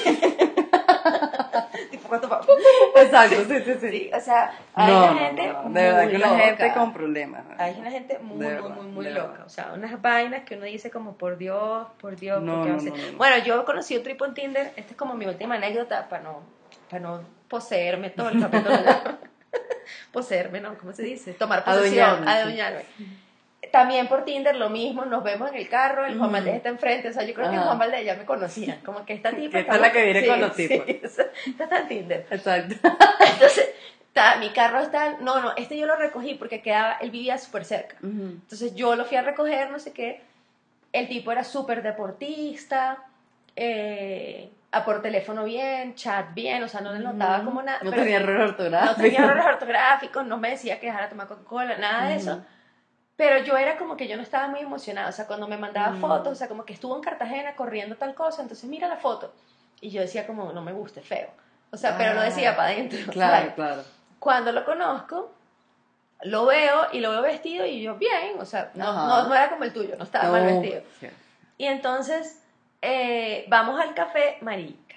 Tipo, 2.09 2.29
¿cuánto 2.29 2.29
va? 2.29 2.40
Exacto, 3.03 3.37
sí, 3.49 3.62
sí, 3.64 3.75
sí. 3.81 3.90
Sí, 3.90 4.11
o 4.14 4.21
sea, 4.21 4.53
hay 4.75 4.92
no, 4.92 4.99
una 4.99 5.12
no, 5.12 5.18
gente 5.18 5.47
no, 5.49 5.62
muy 5.64 5.73
de 5.75 5.83
verdad 5.83 6.09
que 6.09 6.16
una 6.16 6.27
loca. 6.33 6.38
gente 6.44 6.73
con 6.75 6.92
problemas. 6.92 7.44
Hay 7.59 7.77
una 7.79 7.90
gente 7.90 8.18
muy, 8.21 8.37
muy, 8.37 8.47
verdad, 8.47 8.68
muy, 8.71 8.87
muy 8.87 9.05
de 9.05 9.11
loca. 9.12 9.27
verdad. 9.29 9.47
O 9.47 9.51
sea, 9.51 9.73
unas 9.75 10.03
vainas 10.03 10.44
que 10.44 10.57
uno 10.57 10.64
dice 10.64 10.90
como, 10.90 11.16
por 11.16 11.37
Dios, 11.38 11.87
por 12.01 12.16
Dios, 12.16 12.42
No, 12.42 12.57
¿por 12.62 12.64
qué 12.64 12.90
no, 12.90 12.97
no, 12.97 13.12
no. 13.12 13.18
Bueno, 13.18 13.44
yo 13.44 13.64
conocí 13.64 13.97
un 13.97 14.03
tripo 14.03 14.25
en 14.25 14.35
Tinder. 14.35 14.73
Esta 14.77 14.90
es 14.92 14.97
como 14.97 15.14
mi 15.14 15.27
última 15.27 15.57
anécdota 15.57 16.09
para 16.09 16.23
no, 16.23 16.42
para 16.90 17.01
no 17.03 17.21
poseerme 17.49 18.11
todo 18.11 18.29
el 18.31 18.40
capítulo. 18.40 18.75
poseerme, 20.12 20.61
¿no? 20.61 20.77
¿Cómo 20.79 20.92
se 20.92 21.03
dice? 21.03 21.33
Tomar 21.35 21.64
posesión, 21.64 22.27
Adueñarme, 22.29 22.85
sí. 22.97 23.18
También 23.72 24.09
por 24.09 24.24
Tinder 24.24 24.57
lo 24.57 24.70
mismo, 24.70 25.04
nos 25.04 25.22
vemos 25.22 25.50
en 25.50 25.57
el 25.57 25.68
carro, 25.68 26.07
el 26.07 26.18
Juan. 26.18 26.33
Valdés 26.33 26.57
está 26.57 26.68
enfrente, 26.68 27.09
o 27.09 27.12
sea, 27.12 27.24
yo 27.24 27.35
creo 27.35 27.48
que 27.48 27.54
el 27.54 27.61
Ajá. 27.61 27.66
Juan 27.68 27.78
Valdés 27.78 28.04
ya 28.04 28.14
me 28.16 28.24
conocía, 28.24 28.81
como 28.85 29.04
que 29.04 29.14
esta 29.14 29.31
tipa... 29.37 29.52
Que 29.52 29.61
esta 29.61 29.74
es 29.74 29.81
la 29.81 29.92
que 29.92 30.04
viene 30.04 30.26
con 30.26 30.40
los 30.40 30.54
tipos. 30.54 30.87
Sí, 30.88 31.22
esta 31.50 31.64
está 31.64 31.78
en 31.81 31.88
Tinder. 31.88 32.26
Exacto. 32.31 32.74
Entonces, 33.33 33.70
mi 34.40 34.50
carro 34.50 34.81
está, 34.81 35.18
no, 35.20 35.40
no, 35.40 35.54
este 35.57 35.76
yo 35.78 35.87
lo 35.87 35.96
recogí 35.96 36.35
porque 36.35 36.61
quedaba, 36.61 36.98
él 37.00 37.11
vivía 37.11 37.38
súper 37.38 37.64
cerca. 37.64 37.96
Entonces 38.02 38.74
yo 38.74 38.96
lo 38.96 39.04
fui 39.04 39.16
a 39.16 39.22
recoger, 39.22 39.70
no 39.70 39.78
sé 39.78 39.92
qué. 39.92 40.22
El 40.92 41.09
tipo 41.09 41.31
era 41.31 41.44
súper 41.44 41.83
deportista, 41.83 43.04
eh, 43.54 44.50
a 44.72 44.85
por 44.85 45.02
teléfono 45.02 45.44
bien, 45.44 45.94
chat 45.94 46.35
bien, 46.35 46.62
o 46.62 46.68
sea, 46.68 46.81
no 46.81 46.92
le 46.92 47.00
notaba 47.00 47.44
como 47.44 47.62
nada. 47.62 47.78
No 47.83 47.90
tenía 47.90 48.16
error 48.16 48.40
ortográfico. 48.40 48.96
no 48.96 49.02
tenía 49.02 49.18
errores 49.20 49.44
ortográficos, 49.46 50.26
no 50.26 50.38
me 50.38 50.50
decía 50.50 50.81
que 50.81 50.87
dejara 50.87 51.04
de 51.04 51.11
tomar 51.11 51.26
Coca-Cola, 51.26 51.78
nada 51.78 52.09
de 52.09 52.16
eso. 52.16 52.44
Pero 53.18 53.42
yo 53.42 53.57
era 53.57 53.76
como 53.76 53.96
que 53.96 54.07
yo 54.07 54.16
no 54.16 54.22
estaba 54.22 54.46
muy 54.46 54.61
emocionada, 54.61 55.09
o 55.09 55.12
sea, 55.12 55.26
cuando 55.26 55.48
me 55.48 55.57
mandaba 55.57 55.90
Mm. 55.90 56.00
fotos, 56.00 56.33
o 56.35 56.37
sea, 56.37 56.46
como 56.46 56.64
que 56.64 56.72
estuvo 56.72 56.94
en 56.94 57.02
Cartagena 57.02 57.57
corriendo 57.57 57.96
tal 57.96 58.14
cosa, 58.14 58.42
entonces 58.42 58.70
mira 58.70 58.87
la 58.87 58.96
foto. 58.96 59.35
Y 59.81 59.90
yo 59.90 60.00
decía 60.00 60.24
como, 60.24 60.52
no 60.52 60.62
me 60.62 60.72
gusta, 60.72 61.00
feo. 61.02 61.28
O 61.72 61.76
sea, 61.76 61.98
pero 61.98 62.14
lo 62.14 62.20
Ah, 62.20 62.24
decía 62.26 62.54
para 62.57 62.68
adentro. 62.68 62.96
Claro, 63.12 63.37
¿sabes? 63.38 63.54
claro. 63.54 63.83
Cuando 64.20 64.52
lo 64.52 64.64
conozco, 64.64 65.35
lo 66.22 66.46
veo 66.46 66.87
y 66.92 67.00
lo 67.00 67.11
veo 67.11 67.22
vestido 67.22 67.66
y 67.66 67.83
yo, 67.83 67.96
bien, 67.96 68.37
o 68.38 68.44
sea, 68.44 68.70
no, 68.74 68.92
no, 68.92 69.26
no 69.28 69.35
era 69.35 69.50
como 69.50 69.64
el 69.64 69.72
tuyo, 69.72 69.96
no 69.96 70.04
estaba 70.04 70.31
mal 70.31 70.42
No, 70.42 70.46
vestido. 70.46 70.83
sí. 71.00 71.09
Y 71.59 71.64
entonces 71.66 72.40
eh, 72.83 73.46
vamos 73.48 73.81
al 73.81 73.94
café, 73.94 74.38
marica. 74.42 74.94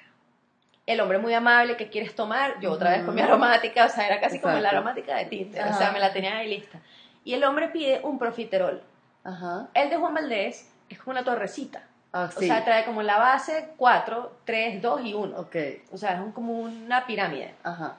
El 0.86 1.00
hombre 1.00 1.18
muy 1.18 1.34
amable, 1.34 1.76
¿qué 1.76 1.90
quieres 1.90 2.14
tomar? 2.16 2.60
Yo 2.60 2.72
otra 2.72 2.92
vez 2.92 3.04
con 3.04 3.16
mi 3.16 3.22
Ujú. 3.22 3.32
aromática, 3.32 3.86
o 3.86 3.90
sea, 3.90 4.06
era 4.06 4.20
casi 4.20 4.40
como 4.40 4.54
la 4.54 4.60
Exacto. 4.60 4.78
aromática 4.78 5.16
de 5.16 5.26
Tinder, 5.26 5.64
o 5.64 5.70
Ajá. 5.70 5.78
sea, 5.78 5.92
me 5.92 6.00
la 6.00 6.14
tenía 6.14 6.38
ahí 6.38 6.50
lista. 6.50 6.80
Y 7.24 7.34
el 7.34 7.44
hombre 7.44 7.70
pide 7.70 8.02
un 8.04 8.18
profiterol. 8.18 8.82
Ajá. 9.24 9.68
El 9.74 9.90
de 9.90 9.98
Juan 9.98 10.14
Valdés 10.14 10.70
es 10.90 10.98
como 11.00 11.12
una 11.12 11.24
torrecita. 11.24 11.84
Ah, 12.14 12.30
O 12.36 12.40
sí. 12.40 12.48
sea, 12.48 12.66
trae 12.66 12.84
como 12.86 13.04
la 13.04 13.18
base 13.18 13.70
4, 13.78 14.32
3, 14.44 14.82
2 14.82 15.02
y 15.06 15.14
1. 15.14 15.38
Ok. 15.40 15.56
O 15.94 15.98
sea, 15.98 16.14
es 16.16 16.20
un- 16.20 16.32
como 16.32 16.54
una 16.60 17.06
pirámide. 17.06 17.54
Ajá. 17.64 17.96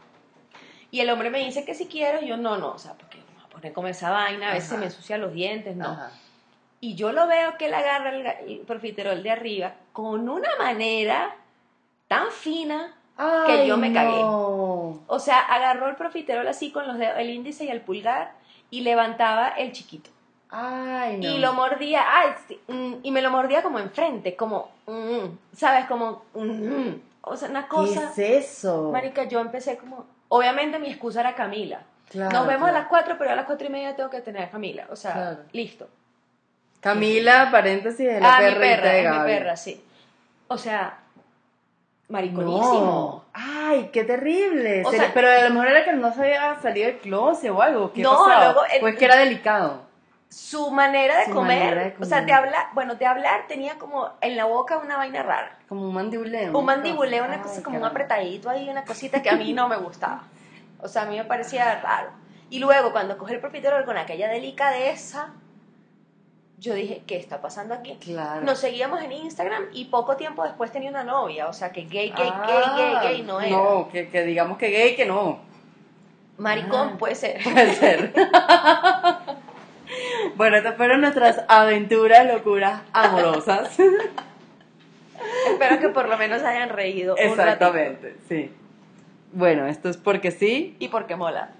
Y 0.91 1.01
el 1.01 1.09
hombre 1.09 1.31
me 1.31 1.39
dice 1.39 1.65
que 1.65 1.75
si 1.75 1.87
quiero, 1.87 2.21
y 2.21 2.27
yo 2.29 2.37
no, 2.37 2.59
no, 2.59 2.73
o 2.73 2.79
sea, 2.79 2.93
porque 2.95 3.17
me 3.19 3.25
voy 3.35 3.45
a 3.45 3.49
poner 3.49 3.73
como 3.73 3.89
esa 3.89 4.11
vaina, 4.11 4.51
a 4.51 4.55
veces 4.55 4.69
Ajá. 4.69 4.75
se 4.75 4.81
me 4.81 4.87
ensucian 4.87 5.21
los 5.23 5.33
dientes, 5.33 5.75
no. 5.77 5.89
Ajá. 5.89 6.11
Y 6.81 6.97
yo 6.97 7.13
lo 7.13 7.27
veo 7.29 7.57
que 7.57 7.67
él 7.67 7.75
agarra 7.75 8.11
el, 8.11 8.59
profiterol 8.67 9.23
de 9.23 9.31
arriba 9.31 9.75
con 9.93 10.29
una 10.29 10.51
manera 10.59 11.35
tan 12.09 12.31
fina. 12.33 12.95
Ay, 13.17 13.69
yo 13.69 13.77
me 13.79 13.93
cagué. 13.93 14.11
no. 14.21 15.01
O 15.07 15.19
sea, 15.21 15.39
agarró 15.39 15.89
el 15.89 15.95
profiterol 15.97 16.47
así 16.49 16.73
con 16.73 16.87
los 16.87 16.99
dedos, 16.99 17.15
el 17.19 17.31
índice 17.31 17.65
y 17.65 17.69
el 17.69 17.81
pulgar 17.81 18.33
y 18.73 18.81
levantaba 18.81 19.49
el 19.49 19.71
chiquito. 19.71 20.11
Ay, 20.49 21.19
no. 21.19 21.29
Y 21.31 21.39
lo 21.39 21.53
mordía, 21.53 22.03
ay, 22.09 22.31
sí, 22.49 22.59
mm, 22.69 22.95
y 23.03 23.11
me 23.11 23.21
lo 23.23 23.31
mordía 23.31 23.63
como 23.63 23.79
enfrente, 23.79 24.35
como, 24.35 24.71
mm, 24.87 25.55
¿sabes? 25.55 25.85
Como, 25.87 26.25
mm, 26.35 26.95
o 27.21 27.37
sea, 27.37 27.51
una 27.51 27.69
cosa. 27.69 28.13
¿Qué 28.17 28.39
es 28.39 28.47
eso? 28.47 28.91
Marica, 28.91 29.25
yo 29.25 29.41
empecé 29.41 29.77
como. 29.77 30.07
Obviamente 30.29 30.79
mi 30.79 30.89
excusa 30.89 31.21
era 31.21 31.35
Camila. 31.35 31.83
Claro, 32.09 32.31
Nos 32.39 32.47
vemos 32.47 32.69
a 32.69 32.73
las 32.73 32.87
4, 32.89 33.17
pero 33.19 33.31
a 33.31 33.35
las 33.35 33.45
4 33.45 33.67
y 33.67 33.71
media 33.71 33.95
tengo 33.95 34.09
que 34.09 34.23
tener 34.23 34.43
a 34.45 34.51
Camila. 34.51 34.87
O 34.91 34.97
sea, 34.97 35.13
Claro. 35.13 35.39
listo. 35.53 35.89
Camila, 36.81 37.51
paréntesis, 37.53 38.09
es 38.09 38.21
la 38.21 38.37
ah, 38.37 38.41
mi 38.41 38.55
perra, 38.55 38.91
de 38.91 39.05
es 39.05 39.11
mi 39.11 39.19
perra, 39.19 39.57
sí. 39.57 39.85
O 40.49 40.57
sea, 40.57 40.99
mariconísimo. 42.09 42.81
No. 42.81 43.25
Ay, 43.33 43.91
qué 43.93 44.05
terrible. 44.05 44.83
O 44.85 44.91
sea- 44.91 45.11
pero 45.15 45.29
a 45.31 45.43
lo 45.49 45.51
mejor 45.51 45.69
era 45.69 45.85
que 45.85 45.93
no 45.93 46.13
se 46.13 46.21
había 46.23 46.61
salido 46.61 46.87
del 46.89 46.99
closet 46.99 47.51
o 47.51 47.63
algo. 47.63 47.93
¿Qué 47.93 48.03
No, 48.03 48.11
pasaba? 48.19 48.45
luego 48.45 48.65
el- 48.73 48.81
Pues 48.81 48.97
que 48.97 49.05
era 49.05 49.17
delicado. 49.17 49.83
Su 50.29 50.71
manera 50.71 51.19
de 51.19 51.27
Su 51.27 51.33
comer, 51.33 51.59
manera 51.75 51.83
de 51.85 51.95
o 52.01 52.05
sea, 52.07 52.23
de 52.23 52.33
hablar, 52.33 52.69
bueno, 52.73 52.95
de 52.95 53.05
hablar 53.05 53.43
tenía 53.49 53.75
como 53.79 54.09
en 54.23 54.35
la 54.37 54.47
boca 54.47 54.79
una 54.79 54.97
vaina 54.97 55.23
rara. 55.23 55.59
Como 55.69 55.83
un 55.89 55.93
mandibuleo. 55.95 56.57
Un 56.59 56.65
mandibuleo, 56.65 57.25
una 57.25 57.35
Ay, 57.35 57.41
cosa 57.41 57.63
como 57.63 57.77
un 57.79 57.85
apretadito 57.85 58.49
ahí, 58.49 58.69
una 58.69 58.85
cosita 58.85 59.21
que 59.21 59.29
a 59.29 59.37
mí 59.37 59.53
no 59.53 59.69
me 59.69 59.77
gustaba. 59.77 60.23
O 60.81 60.89
sea, 60.89 61.03
a 61.03 61.05
mí 61.07 61.17
me 61.19 61.25
parecía 61.25 61.81
raro. 61.83 62.11
Y 62.49 62.61
luego, 62.61 62.93
cuando 62.93 63.19
coge 63.19 63.35
el 63.35 63.41
profiterol 63.41 63.85
con 63.85 63.99
aquella 63.99 64.29
delicadeza, 64.29 65.35
yo 66.63 66.75
dije, 66.75 67.03
¿qué 67.09 67.17
está 67.17 67.41
pasando 67.41 67.75
aquí? 67.75 67.97
Claro. 68.01 68.43
Nos 68.43 68.61
seguíamos 68.61 69.03
en 69.03 69.11
Instagram 69.11 69.65
y 69.73 69.87
poco 69.87 70.17
tiempo 70.17 70.45
después 70.45 70.71
tenía 70.71 70.91
una 70.91 71.03
novia. 71.03 71.49
O 71.49 71.53
sea, 71.53 71.73
que 71.73 71.83
gay, 71.87 72.13
gay, 72.17 72.31
Ah, 72.33 72.45
gay, 72.47 72.63
gay, 72.77 72.95
gay 73.17 73.23
no 73.23 73.41
era. 73.41 73.51
No, 73.51 73.89
que, 73.91 74.09
que 74.09 74.23
digamos 74.25 74.59
que 74.59 74.71
gay, 74.71 74.95
que 74.95 75.05
no. 75.05 75.41
Maricón 76.39 76.93
Ah. 76.95 76.99
puede 76.99 77.17
ser. 77.17 77.43
Puede 77.43 77.75
ser. 77.75 78.13
bueno, 80.37 80.57
estas 80.57 80.77
fueron 80.77 81.01
nuestras 81.01 81.41
aventuras, 81.49 82.27
locuras 82.27 82.83
amorosas. 82.93 83.77
Espero 85.51 85.79
que 85.81 85.89
por 85.89 86.09
lo 86.09 86.17
menos 86.17 86.43
hayan 86.43 86.69
reído. 86.69 87.15
un 87.15 87.19
ratito. 87.19 87.43
Exactamente, 87.43 88.17
sí. 88.29 88.51
Bueno, 89.33 89.67
esto 89.67 89.89
es 89.89 89.97
porque 89.97 90.31
sí. 90.31 90.77
Y 90.79 90.89
porque 90.89 91.17
mola. 91.17 91.51